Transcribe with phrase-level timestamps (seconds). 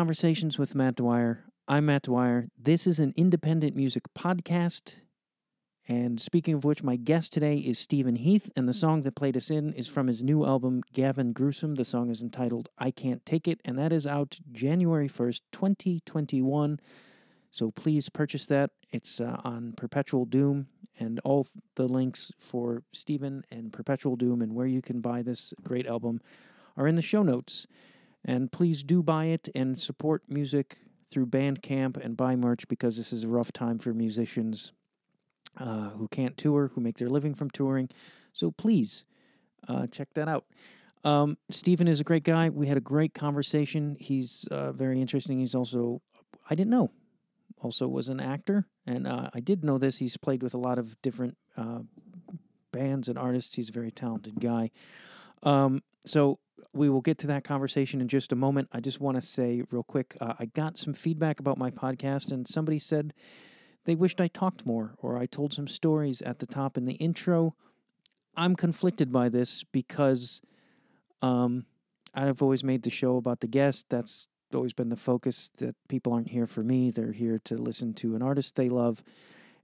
[0.00, 1.44] Conversations with Matt Dwyer.
[1.68, 2.48] I'm Matt Dwyer.
[2.58, 4.94] This is an independent music podcast.
[5.86, 9.36] And speaking of which, my guest today is Stephen Heath, and the song that played
[9.36, 11.74] us in is from his new album, Gavin Gruesome.
[11.74, 16.80] The song is entitled I Can't Take It, and that is out January 1st, 2021.
[17.50, 18.70] So please purchase that.
[18.92, 24.54] It's uh, on Perpetual Doom, and all the links for Stephen and Perpetual Doom and
[24.54, 26.22] where you can buy this great album
[26.74, 27.66] are in the show notes.
[28.24, 30.78] And please do buy it and support music
[31.10, 34.72] through Bandcamp and buy merch because this is a rough time for musicians
[35.58, 37.88] uh, who can't tour, who make their living from touring.
[38.32, 39.04] So please
[39.68, 40.44] uh, check that out.
[41.02, 42.50] Um, Stephen is a great guy.
[42.50, 43.96] We had a great conversation.
[43.98, 45.40] He's uh, very interesting.
[45.40, 46.02] He's also,
[46.48, 46.90] I didn't know,
[47.62, 48.66] also was an actor.
[48.86, 49.98] And uh, I did know this.
[49.98, 51.80] He's played with a lot of different uh,
[52.72, 53.54] bands and artists.
[53.54, 54.70] He's a very talented guy.
[55.42, 56.38] Um, so
[56.72, 58.68] we will get to that conversation in just a moment.
[58.72, 62.30] I just want to say real quick uh, I got some feedback about my podcast,
[62.32, 63.12] and somebody said
[63.84, 66.94] they wished I talked more or I told some stories at the top in the
[66.94, 67.54] intro.
[68.36, 70.40] I'm conflicted by this because
[71.22, 71.66] um,
[72.14, 73.86] I've always made the show about the guest.
[73.88, 77.94] That's always been the focus that people aren't here for me, they're here to listen
[77.94, 79.02] to an artist they love.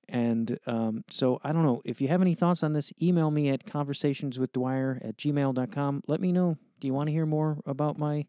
[0.08, 1.83] And um, so I don't know.
[1.84, 6.03] If you have any thoughts on this, email me at conversationswithdwyer at gmail.com.
[6.06, 6.56] Let me know.
[6.80, 8.27] Do you want to hear more about my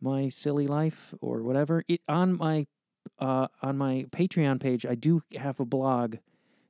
[0.00, 1.82] my silly life or whatever?
[1.88, 2.66] It on my
[3.18, 6.16] uh, on my Patreon page, I do have a blog.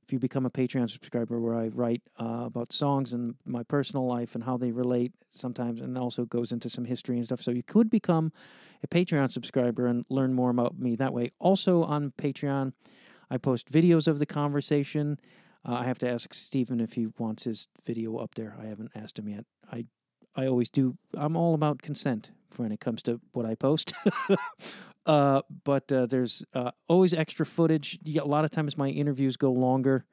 [0.04, 4.06] If you become a Patreon subscriber, where I write uh, about songs and my personal
[4.06, 7.42] life and how they relate sometimes, and also goes into some history and stuff.
[7.42, 8.32] So you could become
[8.82, 11.32] a Patreon subscriber and learn more about me that way.
[11.38, 12.72] Also on Patreon,
[13.30, 15.20] I post videos of the conversation.
[15.62, 18.56] Uh, I have to ask Stephen if he wants his video up there.
[18.58, 19.44] I haven't asked him yet.
[19.70, 19.84] I
[20.38, 20.96] I always do.
[21.14, 23.92] I'm all about consent when it comes to what I post.
[25.06, 27.98] uh, but uh, there's uh, always extra footage.
[28.06, 30.04] a lot of times my interviews go longer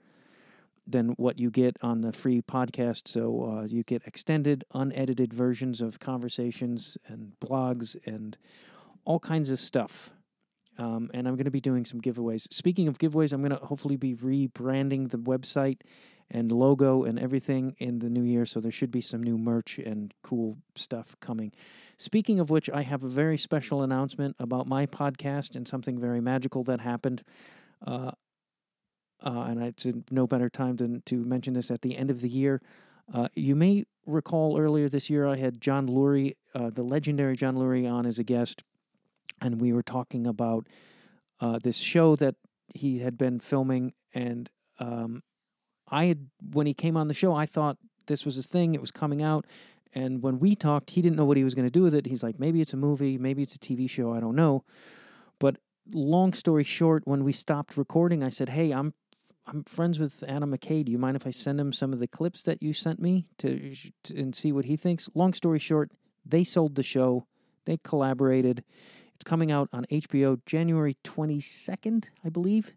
[0.88, 3.08] than what you get on the free podcast.
[3.08, 8.36] So uh, you get extended, unedited versions of conversations and blogs and
[9.04, 10.12] all kinds of stuff.
[10.80, 12.52] Um, and I'm going to be doing some giveaways.
[12.52, 15.82] Speaking of giveaways, I'm going to hopefully be rebranding the website
[16.36, 18.46] and logo and everything in the new year.
[18.46, 21.54] So there should be some new merch and cool stuff coming.
[21.98, 26.20] Speaking of which, I have a very special announcement about my podcast and something very
[26.20, 27.24] magical that happened.
[27.88, 28.12] Uh,
[29.26, 32.28] uh, and it's no better time than to mention this at the end of the
[32.28, 32.62] year.
[33.14, 37.56] Uh, you may recall earlier this year I had John Lurie, uh, the legendary John
[37.56, 38.62] Lurie, on as a guest,
[39.42, 40.68] and we were talking about
[41.40, 42.36] uh, this show that
[42.74, 43.94] he had been filming.
[44.14, 45.24] And um,
[45.96, 48.82] I had, when he came on the show, I thought this was a thing, it
[48.82, 49.46] was coming out.
[49.94, 52.06] And when we talked, he didn't know what he was going to do with it.
[52.06, 54.66] He's like, maybe it's a movie, maybe it's a TV show, I don't know.
[55.40, 55.56] But
[55.94, 58.94] long story short, when we stopped recording, I said, "Hey, I'm
[59.48, 60.84] I'm friends with Adam McKay.
[60.84, 63.28] Do you mind if I send him some of the clips that you sent me
[63.38, 65.92] to, to and see what he thinks?" Long story short,
[66.26, 67.28] they sold the show.
[67.66, 68.64] They collaborated.
[69.14, 72.74] It's coming out on HBO January 22nd, I believe.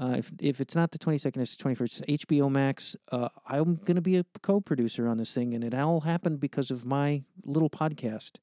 [0.00, 2.02] Uh, if if it's not the 22nd, it's the 21st.
[2.02, 2.96] It's HBO Max.
[3.12, 6.70] Uh, I'm going to be a co-producer on this thing, and it all happened because
[6.70, 8.36] of my little podcast.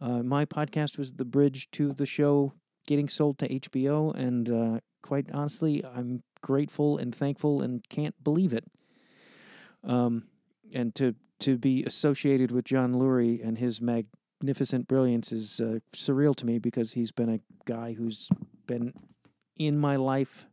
[0.00, 2.52] Uh, my podcast was the bridge to the show
[2.86, 8.52] getting sold to HBO, and uh, quite honestly, I'm grateful and thankful and can't believe
[8.52, 8.64] it.
[9.82, 10.28] Um,
[10.72, 16.36] and to to be associated with John Lurie and his magnificent brilliance is uh, surreal
[16.36, 18.28] to me because he's been a guy who's
[18.66, 18.94] been
[19.56, 20.46] in my life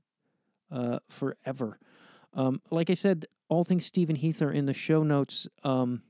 [0.74, 1.80] uh, forever.
[2.34, 5.48] Um, like I said, all things Stephen Heath are in the show notes.
[5.64, 6.02] Um,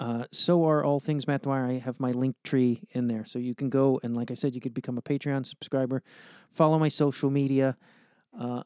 [0.00, 1.66] uh, so are all things Matt Dwyer.
[1.66, 4.54] I have my link tree in there, so you can go and, like I said,
[4.54, 6.02] you could become a Patreon subscriber,
[6.50, 7.76] follow my social media,
[8.32, 8.64] because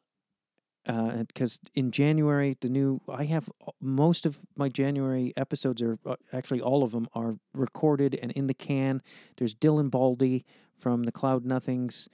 [0.88, 3.48] uh, uh in January the new I have
[3.80, 8.46] most of my January episodes are uh, actually all of them are recorded and in
[8.46, 9.00] the can.
[9.38, 10.44] There's Dylan Baldi
[10.78, 12.08] from the Cloud Nothings,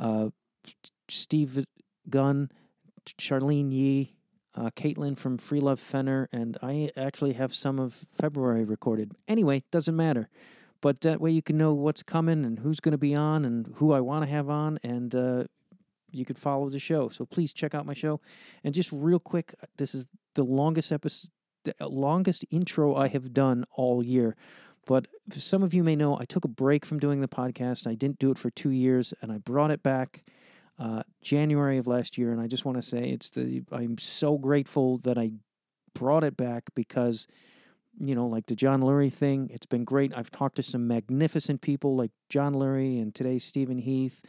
[0.00, 0.30] uh,
[1.08, 1.64] Steve
[2.08, 2.50] Gunn,
[3.18, 4.16] Charlene Yee,
[4.54, 9.12] uh, Caitlin from Free Love Fenner, and I actually have some of February recorded.
[9.28, 10.28] Anyway, doesn't matter.
[10.80, 13.72] But that way you can know what's coming and who's going to be on and
[13.76, 15.44] who I want to have on, and uh,
[16.10, 17.08] you could follow the show.
[17.08, 18.20] So please check out my show.
[18.64, 21.30] And just real quick, this is the longest episode,
[21.64, 24.36] the longest intro I have done all year.
[24.86, 27.86] But some of you may know I took a break from doing the podcast.
[27.86, 30.24] I didn't do it for two years, and I brought it back
[30.78, 34.38] uh, January of last year, and I just want to say it's the I'm so
[34.38, 35.32] grateful that I
[35.94, 37.26] brought it back because
[37.98, 39.50] you know, like the John Lurie thing.
[39.52, 40.12] It's been great.
[40.14, 44.20] I've talked to some magnificent people like John Lurie and today Stephen Heath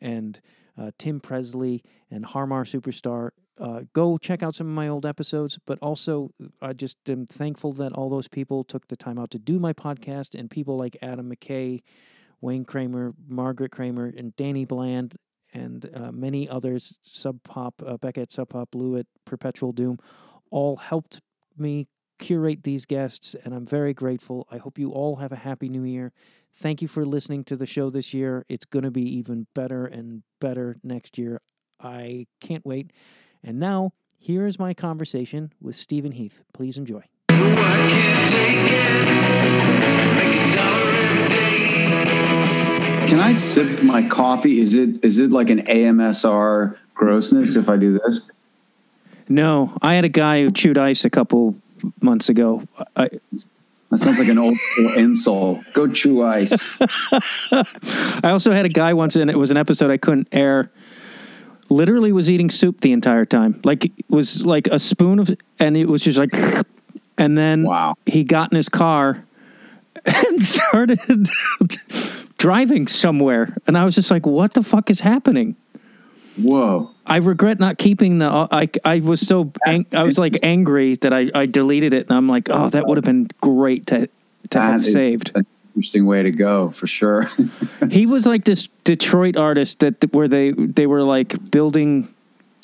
[0.00, 0.40] and
[0.78, 3.30] uh, Tim Presley and Harmar Superstar.
[3.58, 7.72] Uh, go check out some of my old episodes, but also I just am thankful
[7.74, 10.96] that all those people took the time out to do my podcast and people like
[11.00, 11.82] Adam McKay,
[12.42, 15.16] Wayne Kramer, Margaret Kramer, and Danny Bland,
[15.56, 19.98] and uh, many others, Sub Pop, uh, Beckett, Sub Pop, at Perpetual Doom,
[20.50, 21.20] all helped
[21.56, 21.88] me
[22.18, 24.46] curate these guests, and I'm very grateful.
[24.50, 26.12] I hope you all have a happy new year.
[26.54, 28.44] Thank you for listening to the show this year.
[28.48, 31.40] It's going to be even better and better next year.
[31.80, 32.92] I can't wait.
[33.42, 36.42] And now, here is my conversation with Stephen Heath.
[36.52, 37.04] Please enjoy.
[43.08, 44.60] Can I sip my coffee?
[44.60, 48.20] Is it is it like an AMSR grossness if I do this?
[49.28, 51.56] No, I had a guy who chewed ice a couple
[52.00, 52.62] months ago.
[52.96, 53.08] I,
[53.90, 54.58] that sounds like an old
[54.96, 55.60] insult.
[55.72, 56.52] Go chew ice.
[56.80, 60.70] I also had a guy once, and it was an episode I couldn't air.
[61.68, 63.60] Literally was eating soup the entire time.
[63.64, 66.30] Like it was like a spoon of, and it was just like,
[67.18, 67.94] and then Wow.
[68.06, 69.24] he got in his car
[70.04, 71.00] and started
[72.38, 75.56] driving somewhere, and I was just like, "What the fuck is happening?"
[76.38, 76.90] Whoa.
[77.06, 78.26] I regret not keeping the.
[78.30, 82.08] Uh, I I was so ang- I was like angry that I I deleted it,
[82.08, 84.10] and I'm like, oh, that would have been great to to
[84.50, 85.32] That have saved.
[85.34, 87.26] an interesting way to go for sure.
[87.90, 92.08] He was like this Detroit artist that where they they were like building,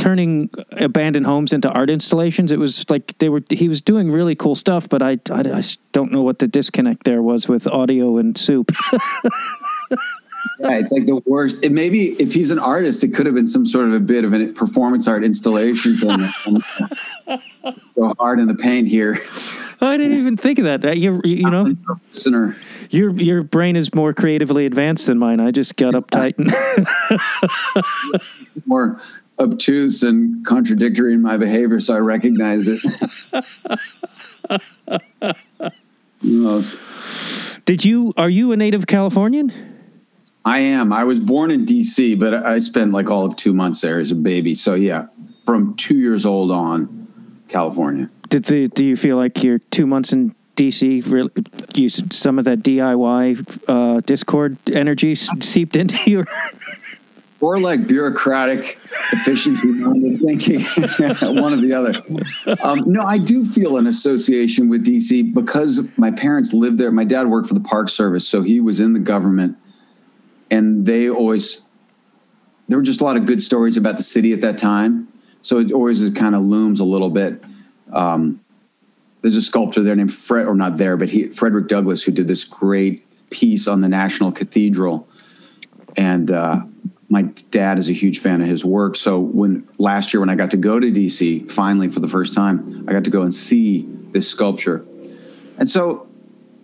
[0.03, 2.51] turning abandoned homes into art installations.
[2.51, 3.43] It was like they were.
[3.51, 5.63] He was doing really cool stuff, but I I, I
[5.93, 8.73] don't know what the disconnect there was with audio and soup.
[10.59, 11.65] yeah, it's like the worst.
[11.65, 14.25] It maybe if he's an artist, it could have been some sort of a bit
[14.25, 16.19] of a performance art installation thing.
[17.95, 19.19] Go hard in the paint here.
[19.81, 20.85] I didn't even think of that.
[20.85, 21.65] Uh, You you know
[22.09, 22.57] listener.
[22.91, 25.39] your your brain is more creatively advanced than mine.
[25.39, 26.35] I just got uptight.
[26.39, 26.53] And
[28.67, 29.01] more
[29.38, 32.81] obtuse and contradictory in my behavior, so I recognize it.
[37.64, 38.12] Did you?
[38.17, 39.52] Are you a native Californian?
[40.44, 40.93] I am.
[40.93, 44.11] I was born in DC, but I spent like all of two months there as
[44.11, 44.55] a baby.
[44.55, 45.06] So yeah,
[45.44, 47.06] from two years old on,
[47.49, 48.11] California.
[48.29, 51.31] Did the do you feel like your two months in DC really
[51.75, 56.26] you some of that DIY uh, Dischord energy s- seeped into your?
[57.43, 58.79] Or like bureaucratic
[59.12, 60.61] efficiency minded thinking,
[61.37, 62.56] one or the other.
[62.62, 66.93] Um, no, I do feel an association with DC because my parents lived there.
[66.93, 69.56] My dad worked for the Park Service, so he was in the government,
[70.53, 71.67] and they always
[72.69, 75.09] there were just a lot of good stories about the city at that time.
[75.41, 77.43] So it always is kind of looms a little bit.
[77.93, 78.41] Um,
[79.23, 82.29] there's a sculptor there named Fred, or not there, but he Frederick Douglass, who did
[82.29, 85.09] this great piece on the National Cathedral,
[85.97, 86.61] and uh,
[87.12, 88.97] my dad is a huge fan of his work.
[88.97, 92.35] So when last year when I got to go to DC finally for the first
[92.35, 94.82] time, I got to go and see this sculpture,
[95.59, 96.09] and so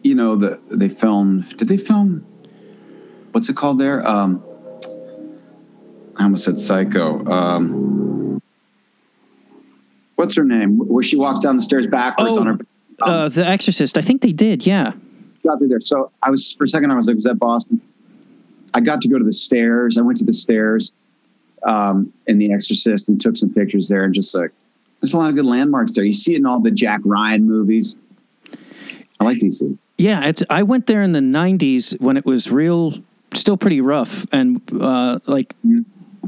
[0.02, 1.54] you know the they filmed.
[1.58, 2.24] Did they film?
[3.32, 4.04] What's it called there?
[4.08, 4.42] Um,
[6.16, 7.24] I almost said Psycho.
[7.26, 8.40] Um,
[10.16, 10.78] what's her name?
[10.78, 12.58] Where she walks down the stairs backwards Oh, on her.
[13.00, 13.98] Uh, the Exorcist.
[13.98, 14.66] I think they did.
[14.66, 14.92] Yeah.
[15.48, 15.78] out there.
[15.80, 16.90] So I was for a second.
[16.90, 17.82] I was like, was that Boston?
[18.74, 19.98] I got to go to the stairs.
[19.98, 20.92] I went to the stairs
[21.62, 24.04] um, in The Exorcist and took some pictures there.
[24.04, 24.50] And just like,
[25.00, 26.04] there's a lot of good landmarks there.
[26.04, 27.96] You see it in all the Jack Ryan movies.
[29.20, 29.76] I like DC.
[29.96, 30.42] Yeah, it's.
[30.48, 32.94] I went there in the '90s when it was real,
[33.34, 35.56] still pretty rough, and uh, like,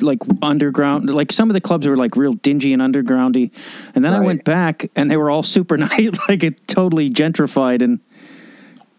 [0.01, 1.09] like underground.
[1.09, 3.53] Like some of the clubs were like real dingy and undergroundy,
[3.95, 7.81] and then I went back and they were all super nice, like it totally gentrified,
[7.81, 8.01] and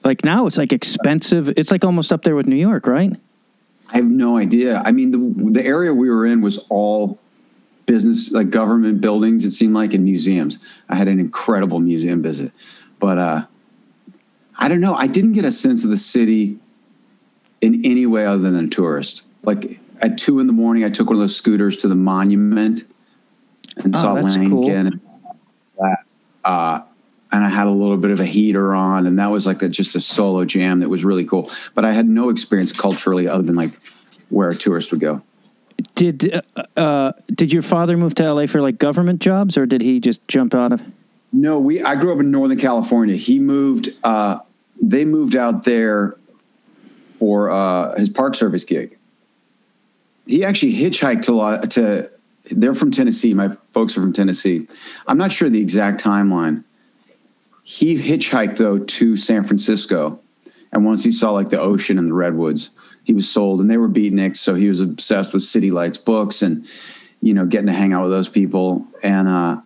[0.05, 1.49] like now it's like expensive.
[1.57, 3.13] It's like almost up there with New York, right?
[3.91, 4.81] I have no idea.
[4.85, 7.19] I mean, the the area we were in was all
[7.85, 9.43] business, like government buildings.
[9.43, 10.59] It seemed like in museums.
[10.89, 12.51] I had an incredible museum visit,
[12.99, 13.45] but uh,
[14.57, 14.93] I don't know.
[14.95, 16.57] I didn't get a sense of the city
[17.59, 19.23] in any way other than a tourist.
[19.43, 22.83] Like at two in the morning, I took one of those scooters to the monument
[23.77, 24.49] and Oh, saw Lincoln.
[24.49, 24.71] cool.
[24.71, 24.99] And.
[26.43, 26.81] Uh,
[27.31, 29.69] and I had a little bit of a heater on, and that was like a,
[29.69, 31.49] just a solo jam that was really cool.
[31.73, 33.79] But I had no experience culturally other than like
[34.29, 35.21] where a tourist would go.
[35.95, 39.81] Did uh, uh, did your father move to LA for like government jobs, or did
[39.81, 40.81] he just jump out of?
[41.31, 41.81] No, we.
[41.81, 43.15] I grew up in Northern California.
[43.15, 43.89] He moved.
[44.03, 44.39] Uh,
[44.81, 46.17] they moved out there
[47.13, 48.97] for uh, his Park Service gig.
[50.25, 52.09] He actually hitchhiked to Lo- to.
[52.49, 53.33] They're from Tennessee.
[53.33, 54.67] My folks are from Tennessee.
[55.07, 56.63] I'm not sure the exact timeline.
[57.71, 60.19] He hitchhiked though to San Francisco,
[60.73, 62.69] and once he saw like the ocean and the redwoods,
[63.05, 63.61] he was sold.
[63.61, 66.69] And they were beatniks, so he was obsessed with City Lights books and
[67.21, 68.85] you know getting to hang out with those people.
[69.01, 69.61] And uh,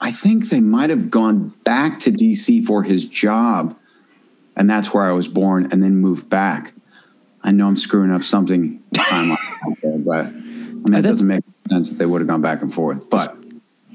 [0.00, 3.78] I think they might have gone back to DC for his job,
[4.56, 6.72] and that's where I was born, and then moved back.
[7.44, 12.06] I know I'm screwing up something, but I mean it doesn't make sense that they
[12.06, 13.36] would have gone back and forth, but.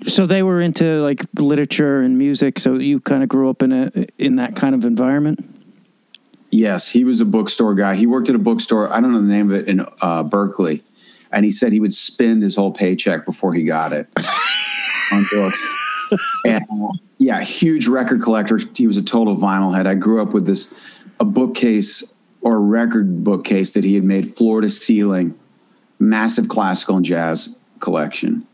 [0.08, 2.60] So they were into like literature and music.
[2.60, 5.48] So you kind of grew up in a in that kind of environment.
[6.50, 7.96] Yes, he was a bookstore guy.
[7.96, 8.91] He worked at a bookstore.
[8.91, 10.84] I don't know the name of it in uh, Berkeley,
[11.31, 14.08] and he said he would spend his whole paycheck before he got it
[15.12, 15.65] on books.
[16.46, 16.65] And
[17.20, 18.60] yeah, huge record collector.
[18.75, 19.88] He was a total vinyl head.
[19.88, 20.74] I grew up with this
[21.20, 22.03] a bookcase
[22.41, 25.39] or record bookcase that he had made floor to ceiling,
[26.00, 28.46] massive classical and jazz collection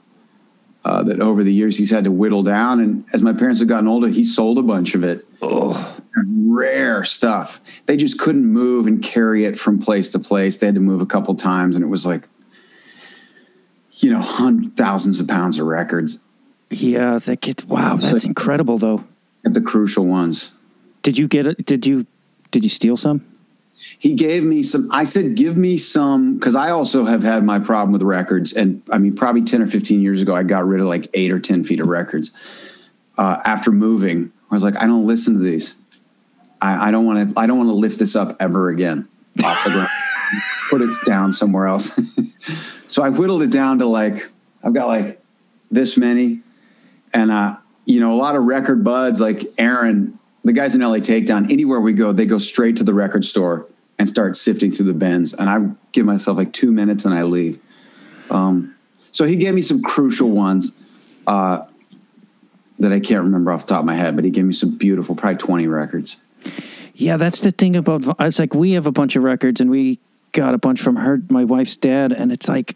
[0.88, 2.80] uh, that over the years he's had to whittle down.
[2.80, 5.28] And as my parents have gotten older, he sold a bunch of it.
[5.42, 6.00] Oh.
[6.26, 7.60] Rare stuff.
[7.88, 10.58] They just couldn't move and carry it from place to place.
[10.58, 12.30] They had to move a couple times, and it was like,
[13.98, 16.22] you know, hundreds, thousands of pounds of records.
[16.70, 17.66] Yeah, that kid.
[17.66, 19.04] Wow, that's so, incredible, though.
[19.44, 20.54] The crucial ones.
[21.04, 21.66] Did you get it?
[21.66, 22.08] Did you?
[22.52, 23.26] Did you steal some?
[24.00, 27.60] He gave me some i said give me some because i also have had my
[27.60, 28.54] problem with records.
[28.54, 31.32] And i mean probably 10 or 15 years ago i got rid of like 8
[31.32, 32.32] or 10 feet of records
[33.18, 34.32] uh, after moving.
[34.50, 35.76] I was like i don't listen to these.
[36.60, 39.08] I, don't want to i don't want to lift this up ever again
[39.44, 39.90] off the ground
[40.70, 42.00] put it down somewhere else.
[42.90, 44.30] So i whittled it down to like
[44.64, 45.22] i've got like
[45.70, 46.42] this many.
[47.14, 50.18] And uh, you know a lot of record buds like aaron
[50.48, 53.68] the guys in LA Takedown, anywhere we go, they go straight to the record store
[54.00, 55.34] and start sifting through the bins.
[55.34, 57.60] And I give myself like two minutes and I leave.
[58.30, 58.76] Um,
[59.12, 60.72] so he gave me some crucial ones
[61.26, 61.66] uh,
[62.78, 64.78] that I can't remember off the top of my head, but he gave me some
[64.78, 66.18] beautiful, probably 20 records.
[66.94, 70.00] Yeah, that's the thing about it's like we have a bunch of records and we
[70.32, 72.76] got a bunch from her, my wife's dad, and it's like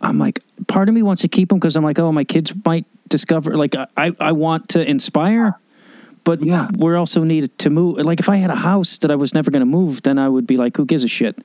[0.00, 2.52] I'm like, part of me wants to keep them because I'm like, oh, my kids
[2.64, 3.56] might discover.
[3.56, 5.58] Like, I I want to inspire,
[6.24, 6.68] but yeah.
[6.76, 7.98] we're also needed to move.
[7.98, 10.28] Like if I had a house that I was never going to move, then I
[10.28, 11.36] would be like, who gives a shit?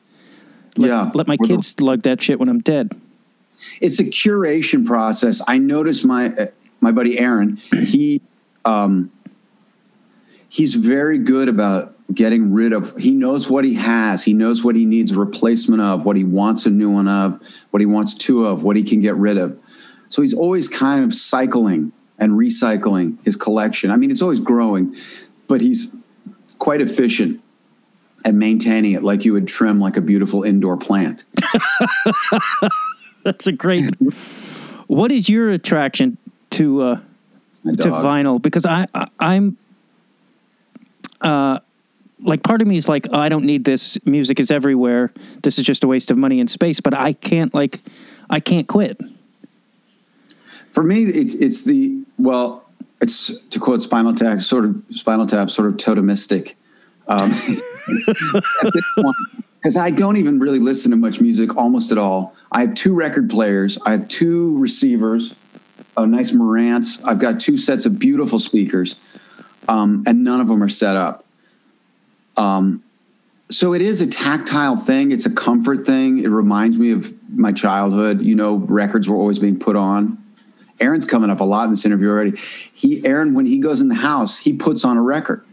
[0.77, 1.11] Let, yeah.
[1.13, 2.91] Let my we're kids the, lug that shit when I'm dead.
[3.81, 5.41] It's a curation process.
[5.47, 6.47] I noticed my uh,
[6.79, 7.57] my buddy Aaron.
[7.57, 8.21] He
[8.63, 9.11] um,
[10.47, 12.95] he's very good about getting rid of.
[12.97, 14.23] He knows what he has.
[14.23, 16.05] He knows what he needs a replacement of.
[16.05, 17.41] What he wants a new one of.
[17.71, 18.63] What he wants two of.
[18.63, 19.59] What he can get rid of.
[20.07, 23.91] So he's always kind of cycling and recycling his collection.
[23.91, 24.95] I mean, it's always growing,
[25.47, 25.95] but he's
[26.59, 27.41] quite efficient
[28.25, 31.23] at maintaining it like you would trim like a beautiful indoor plant.
[33.23, 33.95] That's a great.
[34.87, 36.17] what is your attraction
[36.51, 36.95] to uh,
[37.63, 38.41] to vinyl?
[38.41, 38.87] Because I,
[39.19, 39.57] I am
[41.21, 41.59] uh,
[42.21, 43.97] like part of me is like oh, I don't need this.
[44.05, 45.13] Music is everywhere.
[45.43, 46.79] This is just a waste of money and space.
[46.79, 47.81] But I can't like
[48.29, 48.99] I can't quit.
[50.71, 52.63] For me, it's it's the well,
[53.01, 56.55] it's to quote Spinal Tap, sort of Spinal Tap, sort of totemistic.
[57.07, 57.31] Um,
[59.59, 62.35] because I don't even really listen to much music almost at all.
[62.51, 65.35] I have two record players, I have two receivers,
[65.97, 67.01] a nice Marantz.
[67.03, 68.95] I've got two sets of beautiful speakers,
[69.67, 71.25] um, and none of them are set up.
[72.37, 72.83] Um,
[73.49, 75.11] so it is a tactile thing.
[75.11, 76.19] It's a comfort thing.
[76.19, 78.21] It reminds me of my childhood.
[78.21, 80.18] You know, records were always being put on.
[80.79, 82.37] Aaron's coming up a lot in this interview already.
[82.37, 85.45] He Aaron, when he goes in the house, he puts on a record.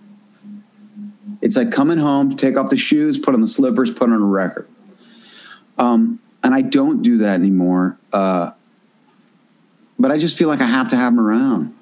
[1.42, 4.24] It's like coming home, take off the shoes, put on the slippers, put on a
[4.24, 4.68] record.
[5.78, 7.98] Um, and I don't do that anymore.
[8.12, 8.50] Uh,
[9.98, 11.74] but I just feel like I have to have them around.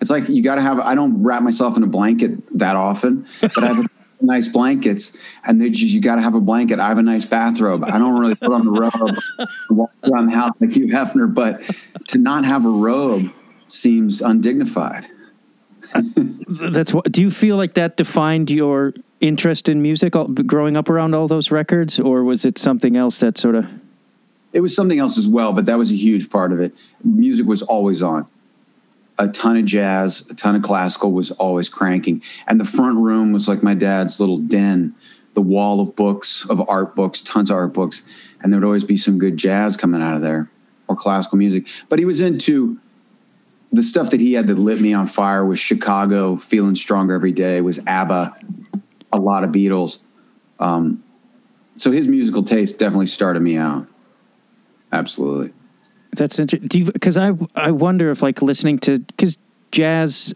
[0.00, 0.80] It's like you got to have.
[0.80, 3.88] I don't wrap myself in a blanket that often, but I have a
[4.26, 6.80] nice blankets, and they just you got to have a blanket.
[6.80, 7.84] I have a nice bathrobe.
[7.84, 11.62] I don't really put on the robe, walk around the house like Hugh Hefner, but
[12.08, 13.30] to not have a robe
[13.66, 15.06] seems undignified.
[16.48, 17.10] That's what.
[17.12, 20.14] Do you feel like that defined your interest in music,
[20.46, 23.66] growing up around all those records, or was it something else that sort of?
[24.52, 26.74] It was something else as well, but that was a huge part of it.
[27.02, 28.26] Music was always on
[29.18, 32.22] a ton of jazz, a ton of classical was always cranking.
[32.46, 34.94] And the front room was like my dad's little den,
[35.34, 38.02] the wall of books, of art books, tons of art books.
[38.40, 40.50] And there would always be some good jazz coming out of there
[40.88, 41.66] or classical music.
[41.88, 42.78] But he was into
[43.72, 47.32] the stuff that he had that lit me on fire was Chicago, Feeling Stronger Every
[47.32, 48.36] Day, was ABBA,
[49.12, 49.98] a lot of Beatles.
[50.60, 51.02] Um,
[51.76, 53.88] so his musical taste definitely started me out.
[54.92, 55.52] Absolutely.
[56.14, 56.86] That's interesting.
[56.86, 59.38] Because I I wonder if like listening to because
[59.70, 60.34] jazz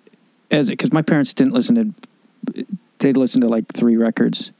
[0.50, 1.94] as because my parents didn't listen
[2.54, 2.66] to
[2.98, 4.52] they listened to like three records.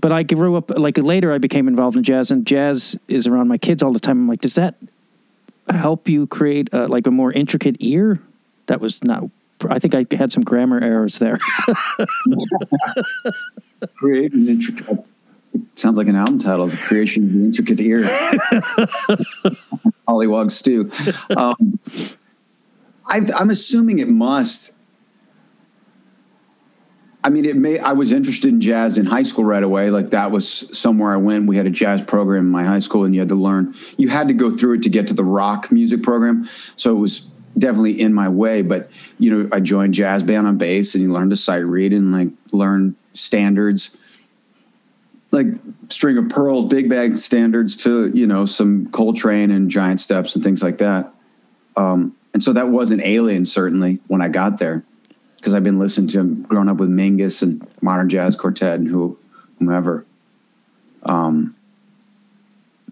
[0.00, 1.32] But I grew up like later.
[1.32, 4.18] I became involved in jazz, and jazz is around my kids all the time.
[4.18, 4.76] I'm like, does that
[5.68, 8.20] help you create uh, like a more intricate ear?
[8.66, 9.24] That was not.
[9.68, 11.38] I think I had some grammar errors there.
[13.96, 15.04] Create an intricate.
[15.52, 16.66] It sounds like an album title.
[16.66, 18.02] The creation of the intricate ear.
[20.08, 20.90] Hollywog stew.
[21.36, 21.78] Um,
[23.06, 24.76] I, I'm assuming it must.
[27.22, 27.78] I mean, it may.
[27.78, 29.90] I was interested in jazz in high school right away.
[29.90, 31.46] Like that was somewhere I went.
[31.46, 33.74] We had a jazz program in my high school, and you had to learn.
[33.98, 36.48] You had to go through it to get to the rock music program.
[36.76, 37.28] So it was
[37.58, 38.62] definitely in my way.
[38.62, 41.92] But you know, I joined jazz band on bass, and you learn to sight read
[41.92, 43.96] and like learn standards,
[45.32, 45.46] like
[45.88, 50.44] string of pearls, big bag standards to you know some Coltrane and Giant Steps and
[50.44, 51.12] things like that.
[51.76, 54.84] Um, and so that wasn't alien certainly when I got there
[55.36, 58.86] because I've been listening to him growing up with Mingus and Modern Jazz Quartet and
[58.86, 59.18] who,
[59.58, 60.04] whomever.
[61.02, 61.56] Um,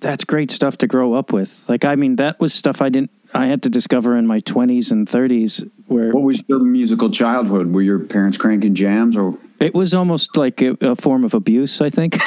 [0.00, 1.64] That's great stuff to grow up with.
[1.68, 3.10] Like, I mean, that was stuff I didn't.
[3.34, 7.74] I had to discover in my twenties and thirties, where what was your musical childhood?
[7.74, 9.36] Were your parents cranking jams or?
[9.60, 11.80] It was almost like a, a form of abuse.
[11.80, 12.16] I think.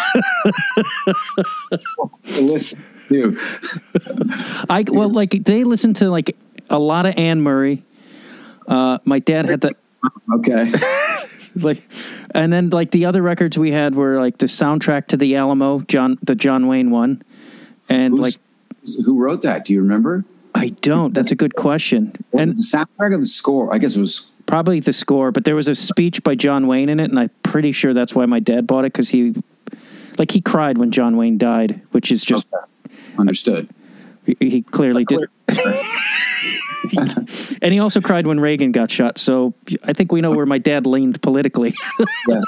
[2.39, 3.37] Listen, you.
[4.69, 6.35] I well, like they listened to like
[6.69, 7.83] a lot of Anne Murray.
[8.67, 9.73] Uh, my dad had the
[10.35, 10.71] Okay.
[11.55, 11.81] like,
[12.33, 15.81] and then like the other records we had were like the soundtrack to the Alamo,
[15.81, 17.21] John the John Wayne one,
[17.89, 18.35] and Who's- like
[19.05, 19.65] who wrote that?
[19.65, 20.25] Do you remember?
[20.55, 21.13] I don't.
[21.13, 23.73] That's a good question, Was and it the soundtrack or the score?
[23.73, 24.27] I guess it was.
[24.51, 25.31] Probably the score.
[25.31, 28.13] But there was a speech by John Wayne in it, and I'm pretty sure that's
[28.13, 29.33] why my dad bought it because he,
[30.19, 32.47] like, he cried when John Wayne died, which is just
[33.17, 33.69] Understood.
[34.25, 35.27] he, he clearly did.
[37.61, 39.17] And he also cried when Reagan got shot.
[39.19, 41.73] So I think we know where my dad leaned politically.
[42.27, 42.41] Yeah.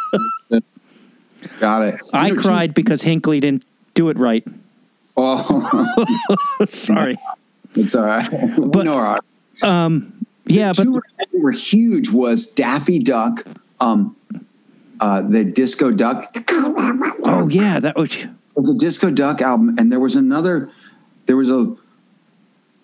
[1.60, 2.00] Got it.
[2.14, 4.44] I You know, cried because Hinckley didn't do it right.
[5.16, 6.26] Oh,
[6.68, 7.16] Sorry.
[7.76, 8.28] it's all right.
[8.58, 9.20] we know our
[10.46, 10.88] Yeah, but
[11.42, 13.46] were huge was Daffy Duck,
[13.80, 14.16] um,
[15.00, 16.24] uh, the Disco Duck.
[16.50, 20.70] oh yeah, that was It was a Disco Duck album, and there was another.
[21.26, 21.76] There was a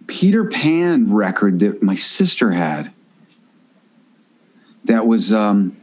[0.07, 2.91] Peter Pan record that my sister had.
[4.85, 5.77] That was, um,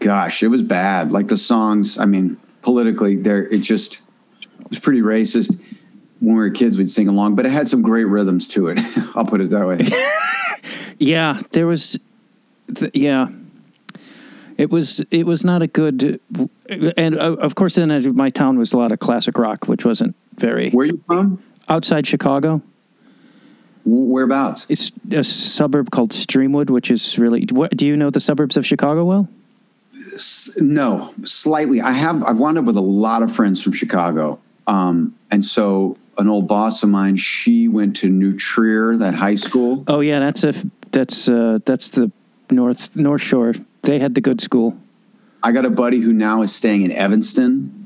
[0.00, 1.12] gosh, it was bad.
[1.12, 1.98] Like the songs.
[1.98, 4.00] I mean, politically, there it just
[4.40, 5.62] it was pretty racist.
[6.20, 8.80] When we were kids, we'd sing along, but it had some great rhythms to it.
[9.14, 9.78] I'll put it that way.
[10.98, 11.38] yeah.
[11.52, 11.98] There was,
[12.74, 13.28] th- yeah.
[14.56, 16.20] It was it was not a good,
[16.68, 20.14] and uh, of course then my town was a lot of classic rock, which wasn't
[20.36, 21.42] very Where are you from?
[21.68, 22.62] outside Chicago.
[23.84, 24.66] Whereabouts?
[24.68, 27.46] It's a suburb called Streamwood, which is really.
[27.50, 29.28] What do you know the suburbs of Chicago well?
[30.14, 31.80] S- No, slightly.
[31.80, 32.22] I have.
[32.24, 34.38] I've wound up with a lot of friends from Chicago,
[34.68, 37.16] um, and so an old boss of mine.
[37.16, 39.84] She went to New Trier, that high school.
[39.88, 40.52] Oh yeah, that's a
[40.92, 42.10] that's uh, that's the
[42.50, 43.54] North North Shore.
[43.82, 44.76] They had the good school.
[45.42, 47.80] I got a buddy who now is staying in Evanston.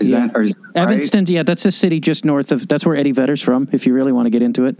[0.00, 0.26] Is Yeah.
[0.28, 0.82] that or is that right?
[0.94, 2.66] Evanston, yeah, that's a city just north of.
[2.66, 3.68] That's where Eddie Vedder's from.
[3.72, 4.76] If you really want to get into it,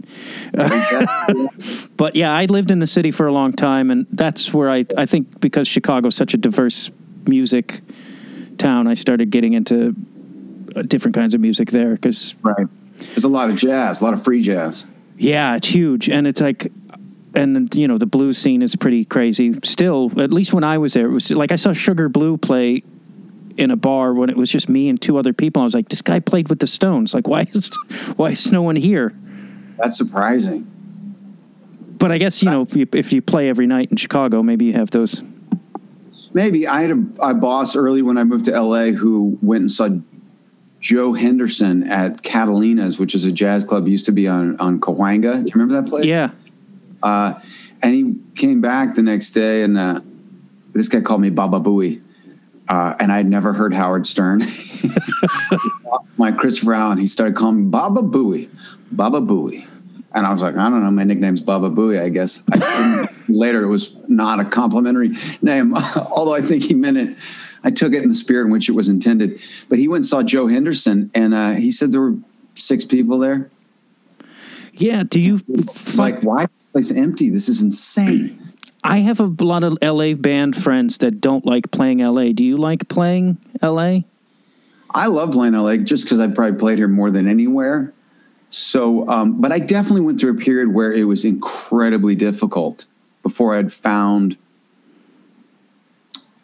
[1.97, 4.83] but yeah, I lived in the city for a long time, and that's where I
[4.97, 6.89] I think because Chicago's such a diverse
[7.27, 7.81] music
[8.57, 9.95] town, I started getting into
[10.75, 12.67] Uh, different kinds of music there because right.
[12.97, 14.85] There's a lot of jazz, a lot of free jazz.
[15.17, 16.71] Yeah, it's huge, and it's like,
[17.35, 19.53] and you know, the blues scene is pretty crazy.
[19.63, 22.83] Still, at least when I was there, it was like I saw Sugar Blue play
[23.57, 25.61] in a bar when it was just me and two other people.
[25.61, 27.13] I was like, this guy played with the Stones.
[27.13, 27.69] Like, why is
[28.15, 29.13] why is no one here?
[29.77, 30.69] That's surprising.
[31.97, 34.65] But I guess you know, if you, if you play every night in Chicago, maybe
[34.65, 35.23] you have those.
[36.33, 39.71] Maybe I had a, a boss early when I moved to LA who went and
[39.71, 39.89] saw
[40.83, 45.37] Joe Henderson at Catalina's, which is a jazz club used to be on on Cahuenga.
[45.37, 46.05] Do you remember that place?
[46.05, 46.31] Yeah,
[47.01, 47.39] Uh,
[47.81, 50.01] and he came back the next day, and uh,
[50.73, 52.03] this guy called me Baba Booey.
[52.67, 54.39] Uh, and I'd never heard Howard Stern.
[56.17, 58.49] my Christopher Allen, he started calling me Baba Booey,
[58.91, 59.65] Baba Booey.
[60.13, 62.43] And I was like, I don't know, my nickname's Baba Booey, I guess.
[62.51, 65.75] I, later, it was not a complimentary name,
[66.11, 67.17] although I think he meant it.
[67.63, 69.39] I took it in the spirit in which it was intended.
[69.69, 72.17] But he went and saw Joe Henderson, and uh, he said there were
[72.55, 73.49] six people there.
[74.73, 75.03] yeah.
[75.03, 75.41] Do you?
[75.47, 77.29] It's like, why is this place empty?
[77.29, 78.39] This is insane.
[78.83, 82.33] I have a lot of LA band friends that don't like playing LA.
[82.33, 83.99] Do you like playing LA?
[84.91, 87.93] I love playing LA just because I probably played here more than anywhere.
[88.49, 92.85] So, um, but I definitely went through a period where it was incredibly difficult.
[93.23, 94.37] before I'd found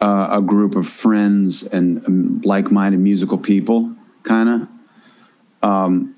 [0.01, 4.67] uh, a group of friends and like-minded musical people, kind of.
[5.61, 6.15] Um,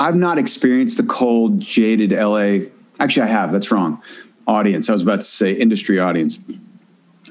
[0.00, 2.70] I've not experienced the cold, jaded LA.
[2.98, 3.52] Actually, I have.
[3.52, 4.02] That's wrong.
[4.46, 4.88] Audience.
[4.90, 6.40] I was about to say industry audience.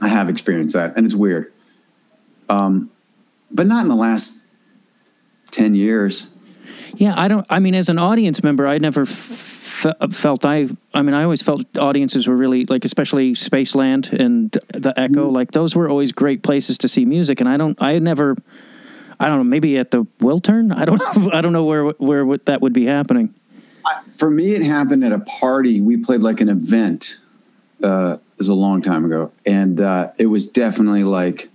[0.02, 1.52] I have experienced that, and it's weird.
[2.48, 2.90] Um,
[3.50, 4.44] but not in the last
[5.52, 6.28] ten years.
[6.96, 7.46] Yeah, I don't.
[7.50, 9.51] I mean, as an audience member, I never f-
[10.12, 10.68] felt I.
[10.94, 15.26] I mean, I always felt audiences were really like, especially Spaceland and the Echo.
[15.26, 15.36] Mm-hmm.
[15.36, 17.82] Like those were always great places to see music, and I don't.
[17.82, 18.36] I never.
[19.20, 19.44] I don't know.
[19.44, 20.76] Maybe at the Wiltern.
[20.76, 21.32] I don't know.
[21.34, 23.34] I don't know where where what that would be happening.
[24.12, 25.82] For me, it happened at a party.
[25.82, 27.18] We played like an event.
[27.84, 31.50] Uh, it was a long time ago, and uh, it was definitely like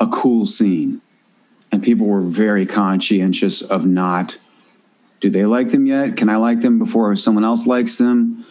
[0.00, 1.00] a cool scene,
[1.70, 4.38] and people were very conscientious of not.
[5.20, 6.16] Do they like them yet?
[6.16, 8.44] Can I like them before someone else likes them?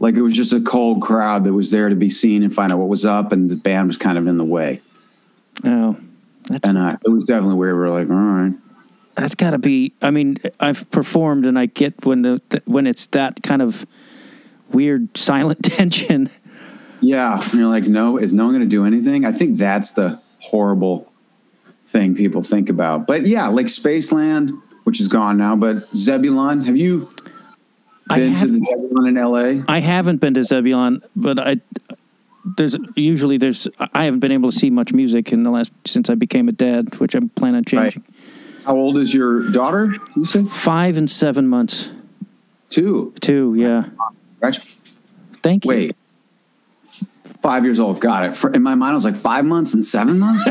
[0.00, 2.72] Like it was just a cold crowd that was there to be seen and find
[2.72, 4.80] out what was up, and the band was kind of in the way.
[5.64, 5.96] Oh,
[6.48, 7.74] that's And uh, it was definitely weird.
[7.74, 8.52] We were like, all right.
[9.14, 9.92] that's got to be.
[10.02, 13.86] I mean, I've performed, and I get when the, the when it's that kind of
[14.70, 16.28] weird silent tension.
[17.00, 19.24] Yeah, and you're like, no, is no one going to do anything?
[19.24, 21.12] I think that's the horrible
[21.86, 23.06] thing people think about.
[23.06, 24.50] But yeah, like Spaceland,
[24.84, 27.08] which is gone now, but Zebulon, have you
[28.08, 29.64] been to the Zebulon in LA?
[29.68, 31.56] I haven't been to Zebulon, but I
[32.56, 36.10] there's usually there's I haven't been able to see much music in the last since
[36.10, 37.92] I became a dad, which I'm planning on Right.
[37.92, 38.04] changing.
[38.66, 39.94] How old is your daughter?
[40.16, 41.88] You said Five and seven months.
[42.70, 43.12] two.
[43.20, 43.88] Two, yeah.
[44.40, 44.94] Congrats.
[45.42, 45.68] Thank you.
[45.68, 45.96] Wait,
[47.44, 48.00] five years old.
[48.00, 48.36] Got it.
[48.36, 50.48] For, in my mind, I was like five months and seven months.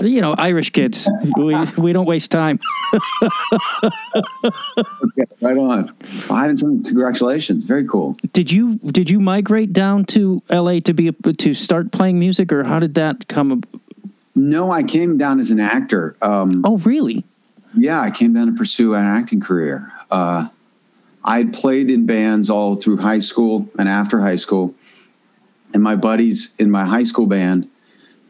[0.00, 1.08] You You know, Irish kids.
[1.36, 2.60] we we don't waste time.
[5.08, 5.88] Okay, right on.
[6.02, 6.82] Five and seven.
[6.84, 7.64] Congratulations.
[7.64, 8.16] Very cool.
[8.32, 12.64] Did you did you migrate down to LA to be to start playing music, or
[12.64, 13.62] how did that come?
[14.34, 16.16] No, I came down as an actor.
[16.22, 17.24] Um, Oh, really?
[17.74, 19.92] Yeah, I came down to pursue an acting career.
[20.10, 20.48] Uh,
[21.24, 24.74] I had played in bands all through high school and after high school.
[25.74, 27.68] And my buddies in my high school band,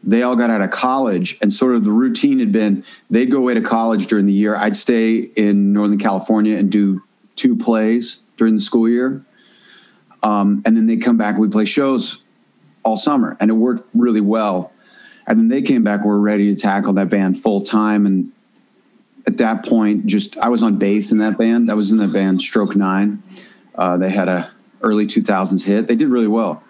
[0.03, 1.37] they all got out of college.
[1.41, 4.55] And sort of the routine had been they'd go away to college during the year.
[4.55, 7.03] I'd stay in Northern California and do
[7.35, 9.23] two plays during the school year.
[10.21, 12.21] Um, and then they'd come back and we'd play shows
[12.83, 13.37] all summer.
[13.39, 14.73] And it worked really well.
[15.27, 18.05] And then they came back, we were ready to tackle that band full time.
[18.05, 18.31] And
[19.27, 21.69] at that point, just I was on bass in that band.
[21.69, 23.21] I was in the band Stroke Nine.
[23.75, 24.49] Uh, they had a
[24.81, 25.87] early 2000s hit.
[25.87, 26.63] They did really well.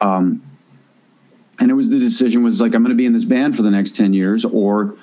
[0.00, 0.42] Um,
[1.60, 3.62] and it was the decision was like I'm going to be in this band for
[3.62, 4.96] the next 10 years, or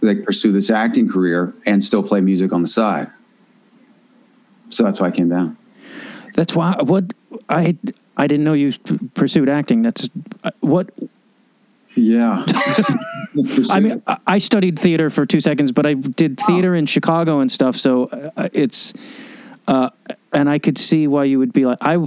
[0.00, 3.08] like pursue this acting career and still play music on the side.
[4.70, 5.56] So that's why I came down.
[6.34, 6.76] That's why.
[6.80, 7.12] What
[7.48, 7.76] I
[8.16, 8.72] I didn't know you
[9.14, 9.82] pursued acting.
[9.82, 10.08] That's
[10.42, 10.90] uh, what
[11.94, 12.44] Yeah.
[13.70, 14.02] I mean.
[14.06, 17.76] I- I studied theater for two seconds, but I did theater in Chicago and stuff.
[17.76, 18.92] So uh, it's,
[19.68, 19.90] uh,
[20.32, 22.04] and I could see why you would be like I.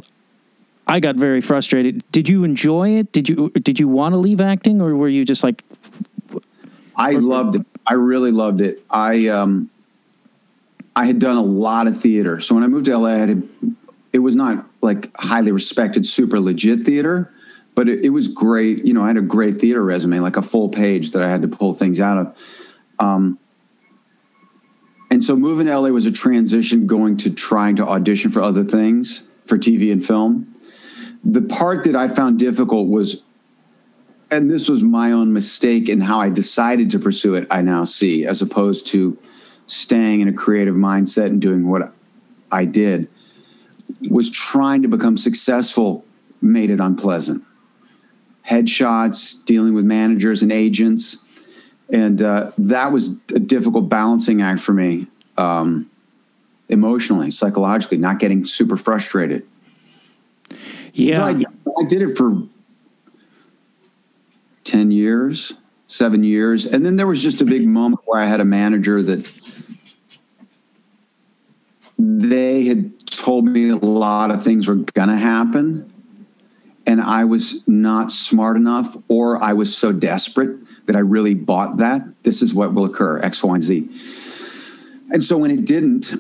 [0.88, 2.04] I got very frustrated.
[2.12, 3.12] Did you enjoy it?
[3.12, 5.64] Did you did you want to leave acting, or were you just like,
[6.96, 7.66] I loved it.
[7.88, 8.84] I really loved it.
[8.90, 9.70] I um,
[10.96, 12.40] I had done a lot of theater.
[12.40, 13.50] So when I moved to LA, I had,
[14.14, 17.34] it was not like highly respected, super legit theater,
[17.74, 18.86] but it, it was great.
[18.86, 21.42] You know, I had a great theater resume, like a full page that I had
[21.42, 22.62] to pull things out of.
[23.00, 23.40] Um,
[25.12, 28.64] and so moving to LA was a transition going to trying to audition for other
[28.64, 30.55] things for TV and film.
[31.26, 33.22] The part that I found difficult was
[34.32, 37.84] and this was my own mistake in how I decided to pursue it, I now
[37.84, 39.18] see, as opposed to
[39.68, 41.94] staying in a creative mindset and doing what
[42.52, 43.08] I did,
[44.10, 46.06] was trying to become successful
[46.42, 47.44] made it unpleasant.
[48.48, 51.18] Headshots, dealing with managers and agents.
[51.90, 55.08] And uh, that was a difficult balancing act for me
[55.38, 55.90] um,
[56.70, 59.46] emotionally, psychologically, not getting super frustrated.
[60.96, 62.44] Yeah, I, I did it for
[64.64, 65.54] 10 years,
[65.88, 66.66] seven years.
[66.66, 69.32] And then there was just a big moment where I had a manager that
[71.98, 75.92] they had told me a lot of things were going to happen.
[76.88, 81.78] And I was not smart enough, or I was so desperate that I really bought
[81.78, 82.04] that.
[82.22, 83.90] This is what will occur X, Y, and Z.
[85.12, 86.14] And so when it didn't,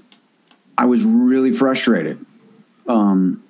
[0.77, 2.25] I was really frustrated.
[2.87, 3.43] Um,